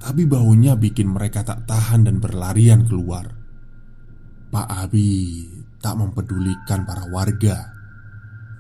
tapi 0.00 0.24
baunya 0.24 0.72
bikin 0.72 1.12
mereka 1.12 1.44
tak 1.44 1.68
tahan 1.68 2.08
dan 2.08 2.16
berlarian 2.16 2.88
keluar. 2.88 3.37
Pak 4.48 4.68
Abi 4.68 5.44
tak 5.78 5.94
mempedulikan 6.00 6.82
para 6.88 7.04
warga 7.08 7.70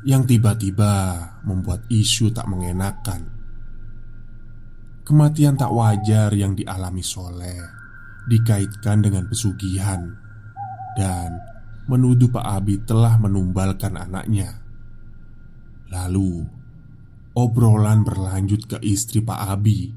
yang 0.06 0.28
tiba-tiba 0.28 1.16
membuat 1.42 1.88
isu 1.90 2.30
tak 2.30 2.46
mengenakan 2.46 3.38
Kematian 5.08 5.56
tak 5.56 5.72
wajar 5.72 6.28
yang 6.36 6.52
dialami 6.52 7.00
Soleh 7.00 7.64
dikaitkan 8.28 9.00
dengan 9.00 9.24
pesugihan 9.24 10.04
dan 11.00 11.40
menuduh 11.88 12.28
Pak 12.28 12.44
Abi 12.44 12.84
telah 12.84 13.16
menumbalkan 13.16 13.96
anaknya. 13.96 14.60
Lalu, 15.88 16.44
obrolan 17.32 18.04
berlanjut 18.04 18.68
ke 18.68 18.76
istri 18.84 19.24
Pak 19.24 19.48
Abi 19.48 19.88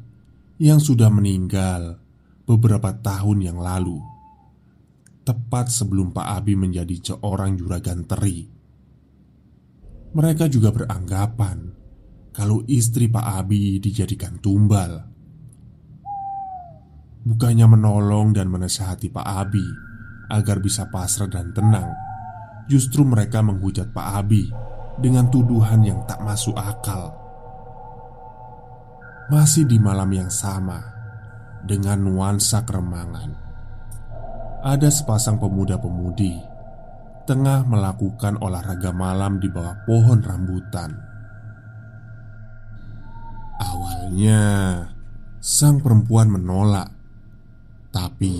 yang 0.64 0.80
sudah 0.80 1.12
meninggal 1.12 2.00
beberapa 2.48 2.96
tahun 2.96 3.52
yang 3.52 3.60
lalu. 3.60 4.00
Tepat 5.22 5.70
sebelum 5.70 6.14
Pak 6.14 6.28
Abi 6.42 6.58
menjadi 6.58 7.14
seorang 7.14 7.54
juragan 7.56 8.04
teri. 8.10 8.50
Mereka 10.12 10.50
juga 10.50 10.74
beranggapan 10.74 11.58
kalau 12.34 12.66
istri 12.66 13.08
Pak 13.08 13.28
Abi 13.46 13.78
dijadikan 13.78 14.42
tumbal. 14.42 15.08
Bukannya 17.22 17.70
menolong 17.70 18.34
dan 18.34 18.50
menasehati 18.50 19.14
Pak 19.14 19.28
Abi 19.30 19.68
agar 20.34 20.58
bisa 20.58 20.90
pasrah 20.90 21.30
dan 21.30 21.54
tenang, 21.54 21.94
Justru 22.72 23.04
mereka 23.04 23.44
menghujat 23.44 23.92
Pak 23.92 24.08
Abi 24.24 24.48
Dengan 24.96 25.28
tuduhan 25.28 25.84
yang 25.84 26.08
tak 26.08 26.24
masuk 26.24 26.56
akal 26.56 27.12
Masih 29.28 29.68
di 29.68 29.76
malam 29.76 30.08
yang 30.16 30.32
sama 30.32 30.80
Dengan 31.68 32.00
nuansa 32.00 32.64
keremangan 32.64 33.51
Ada 34.62 34.94
sepasang 34.94 35.42
pemuda-pemudi 35.42 36.38
Tengah 37.26 37.66
melakukan 37.66 38.38
olahraga 38.42 38.94
malam 38.94 39.42
di 39.42 39.50
bawah 39.50 39.82
pohon 39.86 40.22
rambutan 40.22 40.94
Awalnya 43.58 44.42
Sang 45.42 45.82
perempuan 45.82 46.30
menolak 46.30 46.90
Tapi 47.90 48.36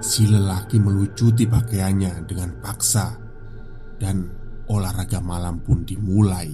Si 0.00 0.24
lelaki 0.24 0.80
melucuti 0.80 1.44
pakaiannya 1.44 2.24
dengan 2.24 2.56
paksa 2.56 3.20
dan 4.00 4.24
olahraga 4.72 5.20
malam 5.20 5.60
pun 5.60 5.84
dimulai. 5.84 6.48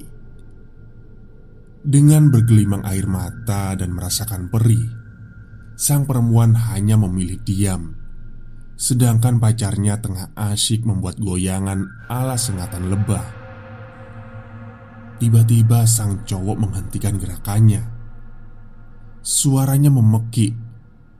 Dengan 1.87 2.35
bergelimang 2.35 2.83
air 2.83 3.07
mata 3.07 3.79
dan 3.79 3.95
merasakan 3.95 4.51
perih, 4.51 4.91
sang 5.79 6.03
perempuan 6.03 6.59
hanya 6.59 6.99
memilih 6.99 7.39
diam, 7.47 7.95
sedangkan 8.77 9.41
pacarnya 9.41 9.97
tengah 10.05 10.37
asyik 10.37 10.85
membuat 10.85 11.17
goyangan 11.17 11.89
ala 12.13 12.37
sengatan 12.37 12.93
lebah. 12.93 13.25
Tiba-tiba 15.17 15.89
sang 15.89 16.29
cowok 16.29 16.57
menghentikan 16.61 17.17
gerakannya. 17.17 17.81
Suaranya 19.25 19.89
memekik, 19.89 20.53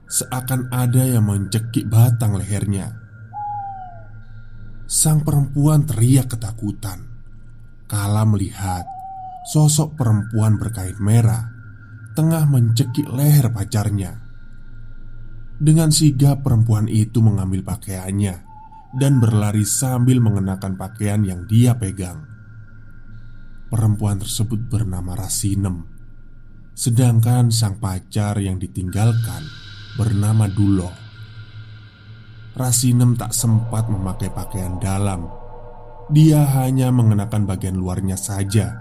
seakan 0.05 0.69
ada 0.69 1.01
yang 1.01 1.25
mencekik 1.25 1.89
batang 1.89 2.37
lehernya. 2.37 2.93
Sang 4.85 5.25
perempuan 5.25 5.83
teriak 5.83 6.31
ketakutan 6.31 7.03
kala 7.89 8.23
melihat 8.23 8.87
sosok 9.49 9.95
perempuan 9.95 10.59
berkain 10.59 10.95
merah 10.99 11.51
tengah 12.13 12.45
mencekik 12.45 13.07
leher 13.09 13.49
pacarnya. 13.49 14.26
Dengan 15.57 15.89
sigap 15.89 16.45
perempuan 16.45 16.85
itu 16.85 17.17
mengambil 17.17 17.65
pakaiannya 17.65 18.45
dan 18.93 19.17
berlari 19.17 19.65
sambil 19.65 20.21
mengenakan 20.21 20.77
pakaian 20.77 21.25
yang 21.25 21.49
dia 21.49 21.73
pegang. 21.73 22.23
Perempuan 23.67 24.21
tersebut 24.21 24.69
bernama 24.69 25.17
Rasinem, 25.17 25.81
sedangkan 26.77 27.49
sang 27.49 27.81
pacar 27.81 28.37
yang 28.37 28.61
ditinggalkan 28.61 29.43
bernama 29.97 30.45
Duloh. 30.45 30.93
Rasinem 32.53 33.17
tak 33.17 33.33
sempat 33.33 33.89
memakai 33.89 34.29
pakaian 34.29 34.77
dalam. 34.77 35.25
Dia 36.13 36.45
hanya 36.61 36.93
mengenakan 36.93 37.49
bagian 37.49 37.75
luarnya 37.75 38.15
saja 38.15 38.77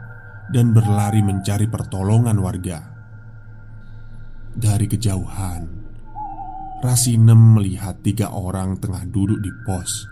dan 0.52 0.70
berlari 0.76 1.24
mencari 1.24 1.66
pertolongan 1.66 2.38
warga. 2.40 2.78
Dari 4.56 4.86
kejauhan, 4.88 5.75
Rasinem 6.76 7.56
melihat 7.56 7.98
tiga 8.04 8.30
orang 8.30 8.76
tengah 8.76 9.02
duduk 9.08 9.40
di 9.40 9.50
pos. 9.64 10.06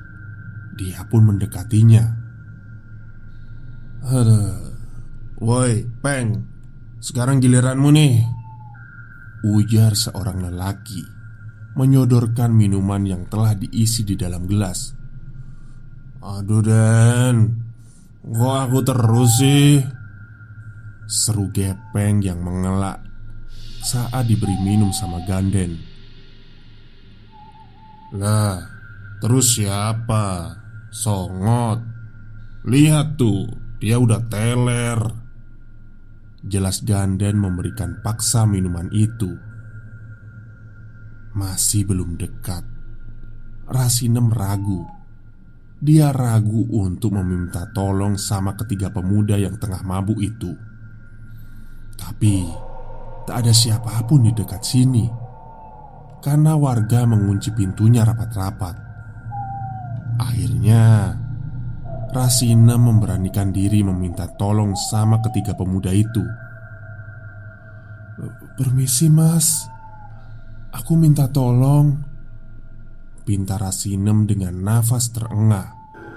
Dia 0.75 1.05
pun 1.07 1.29
mendekatinya. 1.29 2.05
Woi, 5.39 5.87
Peng, 6.01 6.29
sekarang 6.99 7.41
giliranmu 7.41 7.89
nih. 7.95 8.17
Ujar 9.45 9.93
seorang 9.93 10.41
lelaki 10.41 11.05
menyodorkan 11.77 12.55
minuman 12.55 13.03
yang 13.05 13.23
telah 13.29 13.53
diisi 13.53 14.07
di 14.07 14.17
dalam 14.17 14.49
gelas. 14.49 14.95
"Aduh, 16.25 16.65
Den, 16.65 17.61
kok 18.25 18.57
aku 18.57 18.79
terus 18.87 19.31
sih?" 19.37 19.85
Seru 21.05 21.53
gepeng 21.53 22.25
yang 22.25 22.41
mengelak 22.41 23.05
saat 23.85 24.25
diberi 24.25 24.57
minum 24.65 24.89
sama 24.97 25.21
Ganden. 25.29 25.94
Lah, 28.15 28.63
terus 29.19 29.59
siapa? 29.59 30.55
Songot. 30.95 31.83
Lihat 32.63 33.19
tuh, 33.19 33.51
dia 33.83 33.99
udah 33.99 34.23
teler. 34.31 35.03
Jelas 36.47 36.87
Ganden 36.87 37.43
memberikan 37.43 37.99
paksa 38.05 38.47
minuman 38.47 38.87
itu 38.95 39.35
masih 41.35 41.91
belum 41.91 42.15
dekat. 42.15 42.63
Rasinem 43.67 44.31
ragu. 44.31 44.87
Dia 45.83 46.15
ragu 46.15 46.71
untuk 46.71 47.19
meminta 47.19 47.67
tolong 47.75 48.15
sama 48.15 48.55
ketiga 48.55 48.95
pemuda 48.95 49.35
yang 49.35 49.59
tengah 49.59 49.83
mabuk 49.83 50.23
itu. 50.23 50.55
Tapi 51.99 52.47
tak 53.27 53.43
ada 53.43 53.53
siapa 53.53 54.07
pun 54.07 54.23
di 54.23 54.33
dekat 54.33 54.63
sini 54.63 55.24
karena 56.25 56.57
warga 56.57 57.05
mengunci 57.05 57.53
pintunya 57.53 58.01
rapat-rapat. 58.01 58.81
Akhirnya, 60.17 61.13
Rasina 62.09 62.81
memberanikan 62.81 63.53
diri 63.53 63.85
meminta 63.85 64.25
tolong 64.41 64.73
sama 64.73 65.21
ketiga 65.21 65.53
pemuda 65.53 65.93
itu. 65.93 66.25
"Permisi, 68.57 69.13
Mas," 69.13 69.69
Aku 70.75 70.99
minta 70.99 71.31
tolong 71.31 72.03
Pinta 73.23 73.55
Rasinem 73.55 74.27
dengan 74.27 74.59
nafas 74.59 75.15
terengah 75.15 75.71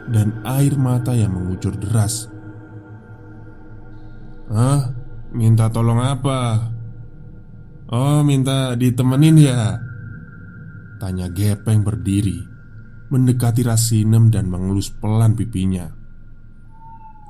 Dan 0.10 0.42
air 0.42 0.74
mata 0.82 1.14
yang 1.14 1.38
mengucur 1.38 1.78
deras 1.78 2.26
Hah? 4.50 4.90
Minta 5.28 5.68
tolong 5.70 6.00
apa? 6.02 6.72
Oh, 7.92 8.24
minta 8.24 8.74
ditemenin 8.74 9.38
ya? 9.38 9.87
Tanya 10.98 11.30
Gepeng 11.30 11.86
berdiri 11.86 12.58
Mendekati 13.08 13.64
Rasinem 13.64 14.28
dan 14.28 14.52
mengelus 14.52 14.92
pelan 14.92 15.32
pipinya. 15.32 15.88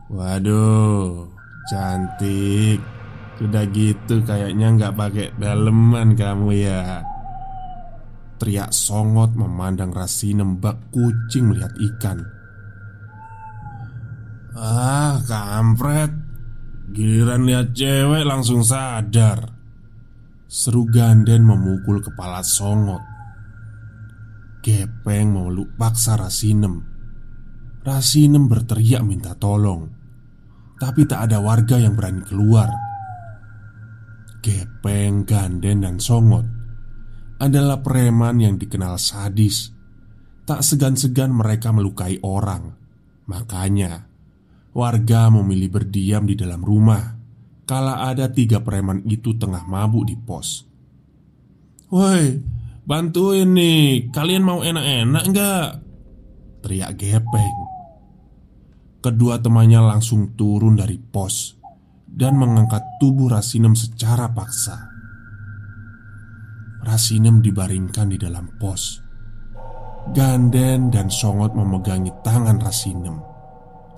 Waduh, 0.09 1.29
cantik. 1.69 2.81
Udah 3.37 3.61
gitu 3.69 4.25
kayaknya 4.25 4.73
nggak 4.73 4.95
pakai 4.97 5.27
daleman 5.37 6.17
kamu 6.17 6.49
ya. 6.57 7.05
Teriak 8.41 8.73
songot 8.73 9.37
memandang 9.37 9.93
Rasi 9.93 10.33
nembak 10.33 10.89
kucing 10.89 11.53
melihat 11.53 11.73
ikan. 11.77 12.25
Ah, 14.57 15.21
kampret. 15.29 16.09
Giliran 16.89 17.45
lihat 17.45 17.77
cewek 17.77 18.25
langsung 18.25 18.65
sadar. 18.65 19.45
Seru 20.49 20.89
ganden 20.89 21.45
memukul 21.45 22.01
kepala 22.01 22.41
songot 22.41 23.16
Gepeng 24.67 25.31
memeluk 25.31 25.79
paksa 25.79 26.19
Rasinem 26.19 26.83
Rasinem 27.87 28.51
berteriak 28.51 28.99
minta 28.99 29.31
tolong 29.39 29.87
Tapi 30.75 31.07
tak 31.07 31.31
ada 31.31 31.39
warga 31.39 31.79
yang 31.79 31.95
berani 31.95 32.19
keluar 32.27 32.67
Gepeng, 34.43 35.23
Ganden, 35.23 35.87
dan 35.87 36.03
Songot 36.03 36.43
adalah 37.37 37.85
preman 37.85 38.39
yang 38.41 38.55
dikenal 38.57 38.97
sadis. 38.97 39.69
Tak 40.47 40.63
segan-segan 40.63 41.35
mereka 41.35 41.75
melukai 41.75 42.17
orang. 42.23 42.73
Makanya, 43.27 44.07
warga 44.71 45.27
memilih 45.29 45.69
berdiam 45.69 46.23
di 46.23 46.33
dalam 46.39 46.63
rumah 46.63 47.17
kala 47.67 48.07
ada 48.07 48.31
tiga 48.31 48.63
preman 48.63 49.03
itu 49.03 49.35
tengah 49.35 49.67
mabuk 49.67 50.07
di 50.07 50.15
pos. 50.15 50.63
Woi, 51.91 52.39
bantuin 52.87 53.51
nih. 53.51 54.09
Kalian 54.15 54.47
mau 54.47 54.63
enak-enak 54.63 55.23
nggak? 55.27 55.67
Teriak 56.63 56.95
Gepeng. 56.95 57.57
Kedua 59.03 59.37
temannya 59.37 59.83
langsung 59.83 60.33
turun 60.33 60.79
dari 60.79 60.97
pos 60.97 61.53
dan 62.07 62.39
mengangkat 62.39 62.81
tubuh 62.97 63.29
Rasinem 63.29 63.75
secara 63.75 64.31
paksa. 64.31 64.89
Rasinem 66.81 67.43
dibaringkan 67.43 68.07
di 68.09 68.17
dalam 68.17 68.47
pos. 68.57 69.03
Ganden 70.15 70.87
dan 70.87 71.11
Songot 71.11 71.51
memegangi 71.51 72.15
tangan 72.23 72.63
Rasinem, 72.63 73.19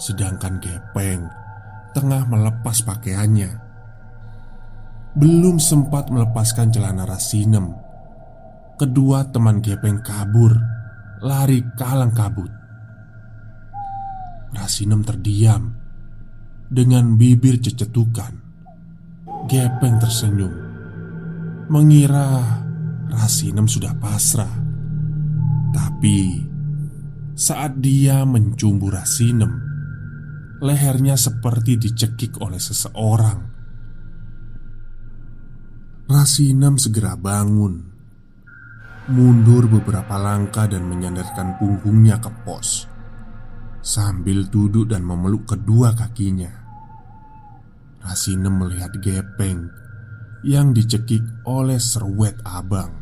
sedangkan 0.01 0.57
Gepeng 0.57 1.29
tengah 1.93 2.25
melepas 2.25 2.81
pakaiannya. 2.81 3.69
Belum 5.13 5.61
sempat 5.61 6.09
melepaskan 6.09 6.73
celana 6.73 7.05
Rasinem, 7.05 7.88
kedua 8.79 9.27
teman 9.27 9.59
Gepeng 9.59 9.99
kabur, 9.99 10.55
lari 11.19 11.59
kalang 11.75 12.15
kabut. 12.15 12.47
Rasinem 14.55 15.03
terdiam 15.03 15.75
dengan 16.71 17.19
bibir 17.19 17.59
cecetukan. 17.59 18.47
Gepeng 19.51 19.99
tersenyum, 19.99 20.53
mengira 21.67 22.59
Rasinem 23.09 23.65
sudah 23.65 23.97
pasrah 23.97 24.53
Tapi 25.73 26.45
saat 27.33 27.81
dia 27.81 28.21
mencumbu 28.27 28.91
Rasinem, 28.93 29.49
lehernya 30.59 31.15
seperti 31.15 31.79
dicekik 31.79 32.37
oleh 32.43 32.59
seseorang. 32.59 33.39
Rasinem 36.09 36.75
segera 36.75 37.13
bangun, 37.15 37.88
mundur 39.09 39.65
beberapa 39.65 40.21
langkah 40.21 40.69
dan 40.69 40.85
menyandarkan 40.85 41.57
punggungnya 41.57 42.21
ke 42.21 42.29
pos 42.45 42.85
sambil 43.81 44.45
duduk 44.45 44.93
dan 44.93 45.01
memeluk 45.01 45.49
kedua 45.49 45.97
kakinya. 45.97 46.53
Rasinem 47.99 48.53
melihat 48.61 48.93
gepeng 49.01 49.67
yang 50.45 50.71
dicekik 50.71 51.25
oleh 51.43 51.81
serwet 51.81 52.37
abang. 52.45 52.95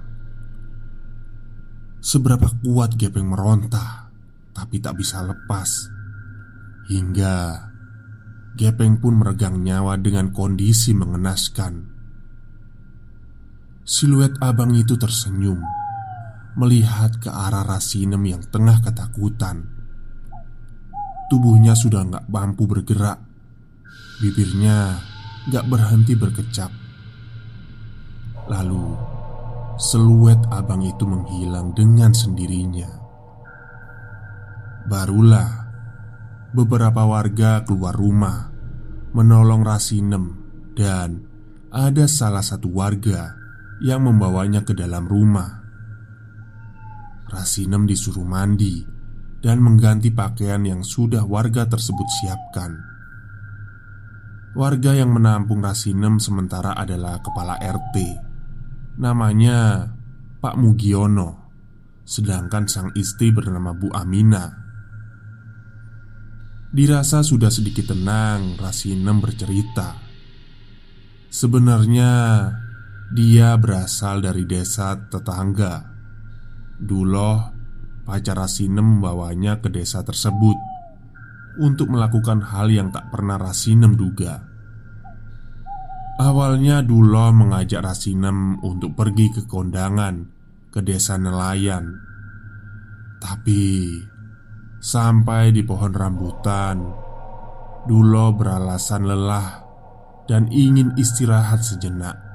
Seberapa 1.99 2.47
kuat 2.63 2.95
gepeng 2.95 3.27
meronta 3.27 4.09
tapi 4.55 4.79
tak 4.79 4.97
bisa 4.97 5.21
lepas. 5.21 5.91
Hingga 6.87 7.67
Gepeng 8.57 8.97
pun 8.97 9.21
meregang 9.21 9.61
nyawa 9.61 10.01
dengan 10.01 10.33
kondisi 10.33 10.89
mengenaskan. 10.97 11.93
Siluet 13.85 14.33
abang 14.41 14.73
itu 14.73 14.97
tersenyum 14.97 15.61
melihat 16.57 17.21
ke 17.21 17.29
arah 17.29 17.61
Rasinem 17.61 18.19
yang 18.25 18.43
tengah 18.49 18.81
ketakutan. 18.81 19.69
Tubuhnya 21.29 21.77
sudah 21.77 22.01
nggak 22.01 22.25
mampu 22.33 22.65
bergerak, 22.65 23.21
bibirnya 24.19 24.97
nggak 25.47 25.65
berhenti 25.69 26.17
berkecap. 26.17 26.73
Lalu, 28.49 28.97
siluet 29.77 30.41
abang 30.49 30.81
itu 30.81 31.05
menghilang 31.05 31.77
dengan 31.77 32.17
sendirinya. 32.17 32.89
Barulah 34.87 35.67
beberapa 36.55 37.03
warga 37.05 37.61
keluar 37.67 37.93
rumah 37.93 38.49
menolong 39.11 39.67
Rasinem 39.67 40.35
dan 40.73 41.27
ada 41.69 42.07
salah 42.07 42.41
satu 42.41 42.71
warga 42.71 43.35
yang 43.83 44.07
membawanya 44.07 44.63
ke 44.63 44.71
dalam 44.71 45.05
rumah. 45.05 45.66
Rasinem 47.27 47.83
disuruh 47.83 48.23
mandi 48.23 48.83
dan 49.43 49.59
mengganti 49.59 50.09
pakaian 50.11 50.63
yang 50.63 50.81
sudah 50.81 51.27
warga 51.27 51.67
tersebut 51.67 52.07
siapkan. 52.21 52.75
Warga 54.57 54.97
yang 54.97 55.13
menampung 55.13 55.61
Rasinem 55.61 56.17
sementara 56.17 56.73
adalah 56.73 57.21
kepala 57.21 57.59
RT. 57.61 57.95
Namanya 58.97 59.91
Pak 60.41 60.55
Mugiono. 60.57 61.45
Sedangkan 62.07 62.71
sang 62.71 62.95
istri 62.95 63.35
bernama 63.35 63.75
Bu 63.75 63.91
Amina 63.91 64.67
Dirasa 66.67 67.23
sudah 67.23 67.47
sedikit 67.47 67.95
tenang, 67.95 68.59
Rasinem 68.59 69.23
bercerita. 69.23 69.97
Sebenarnya 71.31 72.11
dia 73.15 73.55
berasal 73.55 74.19
dari 74.19 74.43
desa 74.43 74.99
tetangga. 75.07 75.96
Duloh, 76.77 77.41
pacar 78.05 78.37
Rasinem 78.37 79.01
membawanya 79.01 79.57
ke 79.57 79.73
desa 79.73 80.05
tersebut 80.05 80.53
untuk 81.57 81.89
melakukan 81.89 82.45
hal 82.45 82.69
yang 82.69 82.93
tak 82.93 83.09
pernah 83.09 83.41
Rasinem 83.41 83.97
duga. 83.97 84.45
Awalnya 86.21 86.85
Duloh 86.85 87.33
mengajak 87.33 87.81
Rasinem 87.81 88.61
untuk 88.61 88.93
pergi 88.93 89.33
ke 89.33 89.41
kondangan 89.49 90.29
ke 90.69 90.85
desa 90.85 91.17
nelayan. 91.17 91.97
Tapi 93.17 93.97
Sampai 94.77 95.49
di 95.49 95.65
pohon 95.65 95.89
rambutan 95.89 96.77
Dulo 97.89 98.29
beralasan 98.37 99.09
lelah 99.09 99.65
Dan 100.29 100.53
ingin 100.53 100.93
istirahat 100.93 101.65
sejenak 101.65 102.26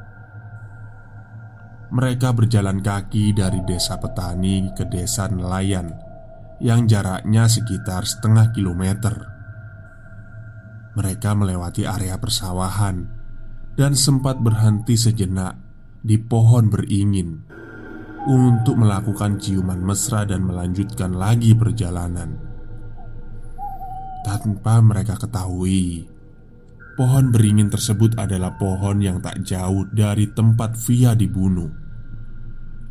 Mereka 1.92 2.32
berjalan 2.32 2.80
kaki 2.80 3.36
dari 3.36 3.60
desa 3.68 4.00
petani 4.00 4.72
ke 4.72 4.88
desa 4.88 5.28
nelayan 5.28 5.92
Yang 6.56 6.80
jaraknya 6.96 7.44
sekitar 7.46 8.08
setengah 8.08 8.48
kilometer 8.56 9.14
Mereka 10.96 11.36
melewati 11.36 11.84
area 11.84 12.16
persawahan 12.16 12.96
Dan 13.76 13.92
sempat 13.92 14.40
berhenti 14.40 14.96
sejenak 14.96 15.54
di 16.02 16.18
pohon 16.18 16.66
beringin 16.66 17.52
untuk 18.26 18.78
melakukan 18.78 19.38
ciuman 19.38 19.82
mesra 19.82 20.22
dan 20.22 20.46
melanjutkan 20.46 21.14
lagi 21.14 21.54
perjalanan. 21.54 22.38
Tanpa 24.22 24.78
mereka 24.78 25.18
ketahui, 25.18 26.06
pohon 26.94 27.34
beringin 27.34 27.66
tersebut 27.66 28.14
adalah 28.14 28.54
pohon 28.54 29.02
yang 29.02 29.18
tak 29.18 29.42
jauh 29.42 29.86
dari 29.90 30.30
tempat 30.30 30.78
Via 30.86 31.18
dibunuh, 31.18 31.70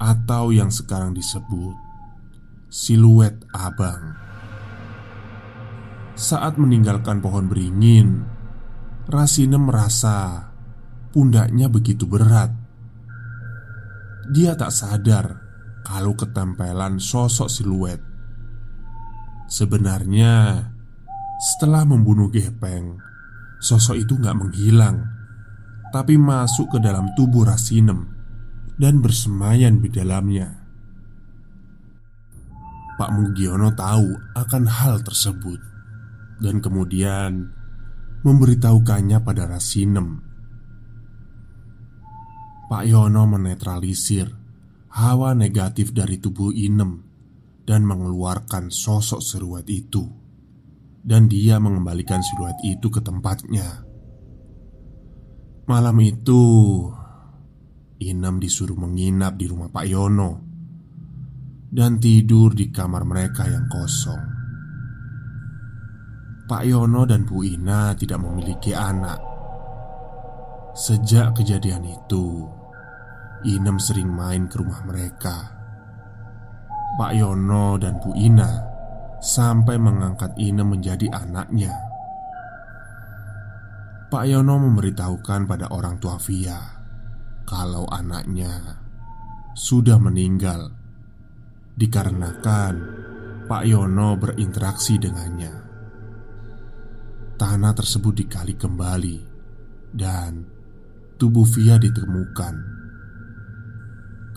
atau 0.02 0.50
yang 0.50 0.74
sekarang 0.74 1.14
disebut 1.14 1.78
siluet 2.74 3.38
abang. 3.54 4.18
Saat 6.18 6.58
meninggalkan 6.58 7.22
pohon 7.22 7.46
beringin, 7.46 8.26
Rasine 9.06 9.62
merasa 9.62 10.50
pundaknya 11.14 11.70
begitu 11.70 12.10
berat 12.10 12.50
dia 14.32 14.56
tak 14.56 14.72
sadar 14.72 15.44
kalau 15.84 16.16
ketempelan 16.16 16.98
sosok 17.02 17.52
siluet. 17.52 18.00
Sebenarnya, 19.52 20.64
setelah 21.36 21.84
membunuh 21.84 22.32
Gepeng, 22.32 22.96
sosok 23.60 24.00
itu 24.00 24.16
gak 24.16 24.40
menghilang, 24.40 25.04
tapi 25.92 26.16
masuk 26.16 26.72
ke 26.72 26.78
dalam 26.80 27.12
tubuh 27.20 27.44
Rasinem 27.44 28.21
dan 28.82 28.98
bersemayan 28.98 29.78
di 29.78 29.94
dalamnya. 29.94 30.50
Pak 32.98 33.10
Mugiono 33.14 33.70
tahu 33.78 34.10
akan 34.34 34.64
hal 34.66 35.06
tersebut 35.06 35.62
dan 36.42 36.58
kemudian 36.58 37.54
memberitahukannya 38.26 39.22
pada 39.22 39.46
Rasinem 39.46 40.32
Pak 42.72 42.88
Yono 42.88 43.28
menetralisir 43.28 44.32
hawa 44.96 45.36
negatif 45.36 45.92
dari 45.92 46.24
tubuh 46.24 46.56
Inem 46.56 47.04
dan 47.68 47.84
mengeluarkan 47.84 48.72
sosok 48.72 49.20
seruat 49.20 49.68
itu. 49.68 50.08
Dan 51.04 51.28
dia 51.28 51.60
mengembalikan 51.60 52.24
siluet 52.24 52.56
itu 52.64 52.88
ke 52.88 53.04
tempatnya. 53.04 53.84
Malam 55.68 56.00
itu, 56.00 56.40
Inem 58.02 58.42
disuruh 58.42 58.74
menginap 58.74 59.38
di 59.38 59.46
rumah 59.46 59.70
Pak 59.70 59.86
Yono 59.86 60.32
dan 61.70 62.02
tidur 62.02 62.58
di 62.58 62.74
kamar 62.74 63.06
mereka 63.06 63.46
yang 63.46 63.70
kosong. 63.70 64.24
Pak 66.50 66.64
Yono 66.66 67.06
dan 67.06 67.24
Bu 67.24 67.46
Ina 67.46 67.94
tidak 67.94 68.20
memiliki 68.26 68.74
anak. 68.74 69.22
Sejak 70.74 71.38
kejadian 71.38 71.86
itu, 71.86 72.50
Inem 73.46 73.78
sering 73.78 74.10
main 74.10 74.50
ke 74.50 74.58
rumah 74.58 74.82
mereka. 74.84 75.62
Pak 76.98 77.12
Yono 77.14 77.78
dan 77.78 78.02
Bu 78.02 78.18
Ina 78.18 78.52
sampai 79.22 79.78
mengangkat 79.78 80.34
Inem 80.42 80.74
menjadi 80.74 81.08
anaknya. 81.14 81.72
Pak 84.12 84.28
Yono 84.28 84.60
memberitahukan 84.60 85.48
pada 85.48 85.72
orang 85.72 85.96
tua 86.04 86.20
Via 86.20 86.81
kalau 87.52 87.84
anaknya 87.92 88.80
sudah 89.52 90.00
meninggal 90.00 90.72
dikarenakan 91.76 92.74
Pak 93.44 93.68
Yono 93.68 94.16
berinteraksi 94.16 94.96
dengannya. 94.96 95.52
Tanah 97.36 97.76
tersebut 97.76 98.24
dikali 98.24 98.56
kembali 98.56 99.18
dan 99.92 100.48
tubuh 101.20 101.44
Via 101.44 101.76
ditemukan 101.76 102.56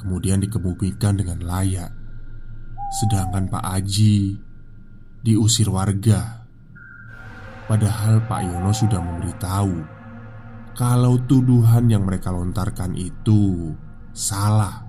kemudian 0.03 0.42
dikebumikan 0.42 1.14
dengan 1.14 1.38
layak. 1.46 1.94
Sedangkan 2.98 3.46
Pak 3.46 3.62
Aji 3.62 4.35
diusir 5.22 5.70
warga. 5.70 6.42
Padahal 7.70 8.27
Pak 8.27 8.40
Yono 8.42 8.74
sudah 8.74 8.98
memberitahu 8.98 9.93
kalau 10.74 11.22
tuduhan 11.24 11.87
yang 11.87 12.02
mereka 12.02 12.34
lontarkan 12.34 12.98
itu 12.98 13.70
salah. 14.10 14.82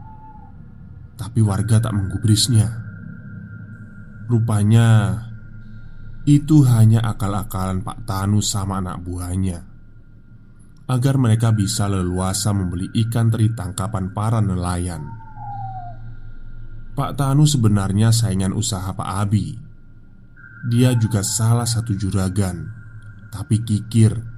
Tapi 1.15 1.39
warga 1.39 1.79
tak 1.79 1.93
menggubrisnya. 1.95 2.67
Rupanya 4.25 5.21
itu 6.25 6.65
hanya 6.65 7.05
akal-akalan 7.05 7.85
Pak 7.85 8.09
Tanu 8.09 8.41
sama 8.41 8.81
anak 8.81 9.05
buahnya 9.05 9.61
agar 10.85 11.15
mereka 11.17 11.53
bisa 11.53 11.85
leluasa 11.85 12.53
membeli 12.53 12.89
ikan 13.05 13.29
teri 13.29 13.53
tangkapan 13.53 14.09
para 14.13 14.41
nelayan. 14.41 15.05
Pak 16.97 17.13
Tanu 17.13 17.45
sebenarnya 17.45 18.09
saingan 18.09 18.55
usaha 18.55 18.95
Pak 18.95 19.09
Abi 19.27 19.51
Dia 20.65 20.97
juga 20.97 21.21
salah 21.21 21.67
satu 21.69 21.93
juragan, 21.93 22.73
tapi 23.29 23.61
kikir 23.61 24.34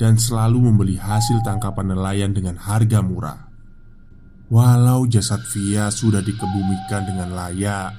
dan 0.00 0.16
selalu 0.16 0.72
membeli 0.72 0.96
hasil 0.96 1.44
tangkapan 1.44 1.92
nelayan 1.92 2.32
dengan 2.32 2.56
harga 2.56 3.04
murah. 3.04 3.52
Walau 4.48 5.04
jasad 5.04 5.44
Via 5.52 5.92
sudah 5.92 6.24
dikebumikan 6.24 7.04
dengan 7.04 7.36
layak, 7.36 7.92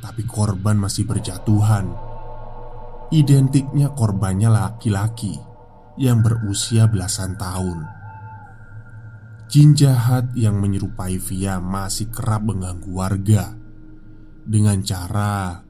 tapi 0.00 0.24
korban 0.24 0.80
masih 0.80 1.04
berjatuhan. 1.04 1.92
Identiknya 3.12 3.92
korbannya 3.92 4.48
laki-laki 4.48 5.36
yang 6.00 6.24
berusia 6.24 6.88
belasan 6.88 7.36
tahun. 7.36 7.84
Jin 9.46 9.76
jahat 9.76 10.32
yang 10.34 10.58
menyerupai 10.58 11.20
Via 11.20 11.60
masih 11.60 12.10
kerap 12.10 12.48
mengganggu 12.48 12.90
warga 12.90 13.54
dengan 14.42 14.80
cara 14.82 15.62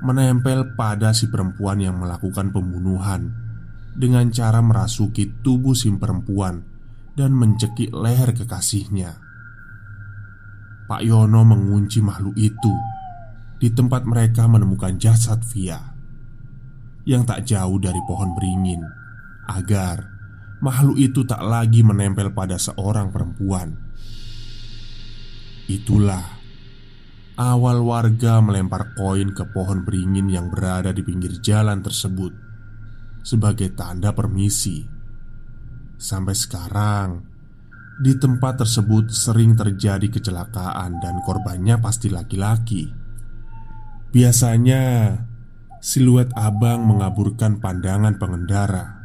menempel 0.00 0.74
pada 0.74 1.12
si 1.12 1.28
perempuan 1.28 1.78
yang 1.78 2.00
melakukan 2.00 2.50
pembunuhan 2.50 3.49
dengan 4.00 4.32
cara 4.32 4.64
merasuki 4.64 5.28
tubuh 5.44 5.76
si 5.76 5.92
perempuan 5.92 6.64
dan 7.12 7.36
mencekik 7.36 7.92
leher 7.92 8.32
kekasihnya. 8.32 9.20
Pak 10.88 11.04
Yono 11.04 11.44
mengunci 11.44 12.00
makhluk 12.00 12.34
itu 12.40 12.72
di 13.60 13.68
tempat 13.68 14.08
mereka 14.08 14.48
menemukan 14.48 14.96
jasad 14.96 15.44
Via 15.52 15.78
yang 17.04 17.28
tak 17.28 17.44
jauh 17.44 17.76
dari 17.76 18.00
pohon 18.08 18.32
beringin 18.32 18.80
agar 19.52 20.08
makhluk 20.64 20.96
itu 20.96 21.22
tak 21.28 21.44
lagi 21.44 21.84
menempel 21.84 22.32
pada 22.32 22.56
seorang 22.56 23.12
perempuan. 23.12 23.76
Itulah 25.70 26.24
awal 27.38 27.84
warga 27.84 28.42
melempar 28.42 28.96
koin 28.98 29.30
ke 29.30 29.46
pohon 29.52 29.86
beringin 29.86 30.26
yang 30.26 30.50
berada 30.50 30.90
di 30.90 31.04
pinggir 31.06 31.38
jalan 31.38 31.84
tersebut 31.84 32.49
sebagai 33.20 33.72
tanda 33.76 34.12
permisi. 34.12 34.84
Sampai 36.00 36.32
sekarang, 36.32 37.24
di 38.00 38.16
tempat 38.16 38.64
tersebut 38.64 39.12
sering 39.12 39.52
terjadi 39.52 40.08
kecelakaan 40.08 41.00
dan 41.04 41.20
korbannya 41.24 41.76
pasti 41.76 42.08
laki-laki. 42.08 42.88
Biasanya, 44.10 45.12
siluet 45.80 46.28
abang 46.36 46.84
mengaburkan 46.84 47.56
pandangan 47.56 48.20
pengendara 48.20 49.00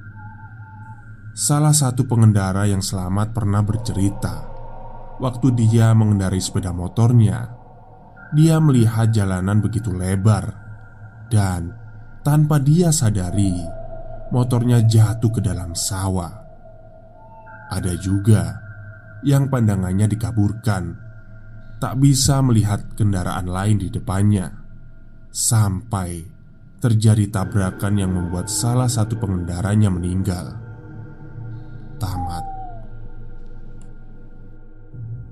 Salah 1.32 1.72
satu 1.72 2.04
pengendara 2.04 2.68
yang 2.68 2.84
selamat 2.84 3.32
pernah 3.32 3.64
bercerita 3.64 4.48
Waktu 5.20 5.56
dia 5.56 5.96
mengendarai 5.96 6.40
sepeda 6.44 6.76
motornya 6.76 7.48
Dia 8.36 8.60
melihat 8.60 9.12
jalanan 9.16 9.64
begitu 9.64 9.96
lebar 9.96 10.52
Dan 11.32 11.72
tanpa 12.24 12.60
dia 12.60 12.92
sadari 12.92 13.85
Motornya 14.34 14.82
jatuh 14.86 15.30
ke 15.30 15.42
dalam 15.44 15.78
sawah 15.78 16.34
Ada 17.70 17.94
juga 18.00 18.58
yang 19.22 19.50
pandangannya 19.50 20.10
dikaburkan 20.10 20.84
Tak 21.78 21.94
bisa 22.02 22.42
melihat 22.42 22.96
kendaraan 22.98 23.50
lain 23.50 23.78
di 23.82 23.90
depannya 23.94 24.50
Sampai 25.30 26.36
terjadi 26.86 27.26
tabrakan 27.34 27.98
yang 27.98 28.14
membuat 28.14 28.46
salah 28.46 28.86
satu 28.86 29.18
pengendaranya 29.18 29.90
meninggal 29.90 30.54
tamat. 31.98 32.46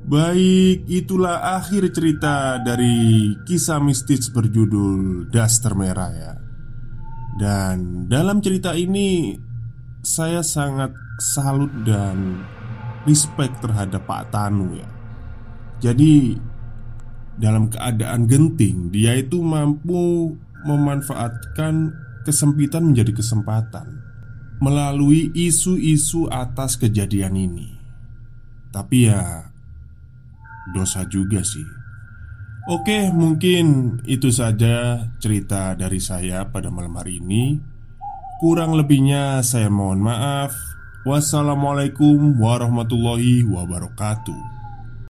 Baik, 0.04 0.84
itulah 0.90 1.56
akhir 1.56 1.96
cerita 1.96 2.60
dari 2.60 3.32
kisah 3.48 3.80
mistis 3.80 4.28
berjudul 4.28 5.32
Daster 5.32 5.78
Merah 5.80 6.12
ya. 6.12 6.34
Dan 7.34 8.06
dalam 8.06 8.39
cerita 8.39 8.78
ini 8.78 9.34
saya 10.06 10.46
sangat 10.46 10.93
salut 11.17 11.72
dan 11.88 12.46
respect 13.10 13.58
terhadap 13.63 14.06
Pak 14.06 14.30
Tanu 14.30 14.78
ya. 14.78 14.89
Jadi 15.82 16.38
dalam 17.39 17.67
keadaan 17.67 18.30
genting 18.30 18.93
dia 18.93 19.17
itu 19.17 19.41
mampu 19.41 20.38
memanfaatkan 20.63 21.91
kesempitan 22.24 22.93
menjadi 22.93 23.19
kesempatan 23.19 24.00
melalui 24.63 25.28
isu-isu 25.36 26.32
atas 26.32 26.80
kejadian 26.80 27.36
ini. 27.36 27.67
Tapi 28.72 29.12
ya, 29.12 29.52
dosa 30.72 31.04
juga 31.04 31.43
sih. 31.43 31.83
Oke, 32.63 33.12
mungkin 33.12 33.99
itu 34.08 34.32
saja 34.32 35.04
cerita 35.19 35.76
dari 35.76 35.99
saya 35.99 36.47
pada 36.47 36.71
malam 36.71 36.95
hari 36.95 37.19
ini. 37.19 37.60
Kurang 38.39 38.80
lebihnya, 38.80 39.43
saya 39.43 39.67
mohon 39.67 39.99
maaf. 39.99 40.56
Wassalamualaikum 41.04 42.39
warahmatullahi 42.39 43.43
wabarakatuh. 43.43 44.53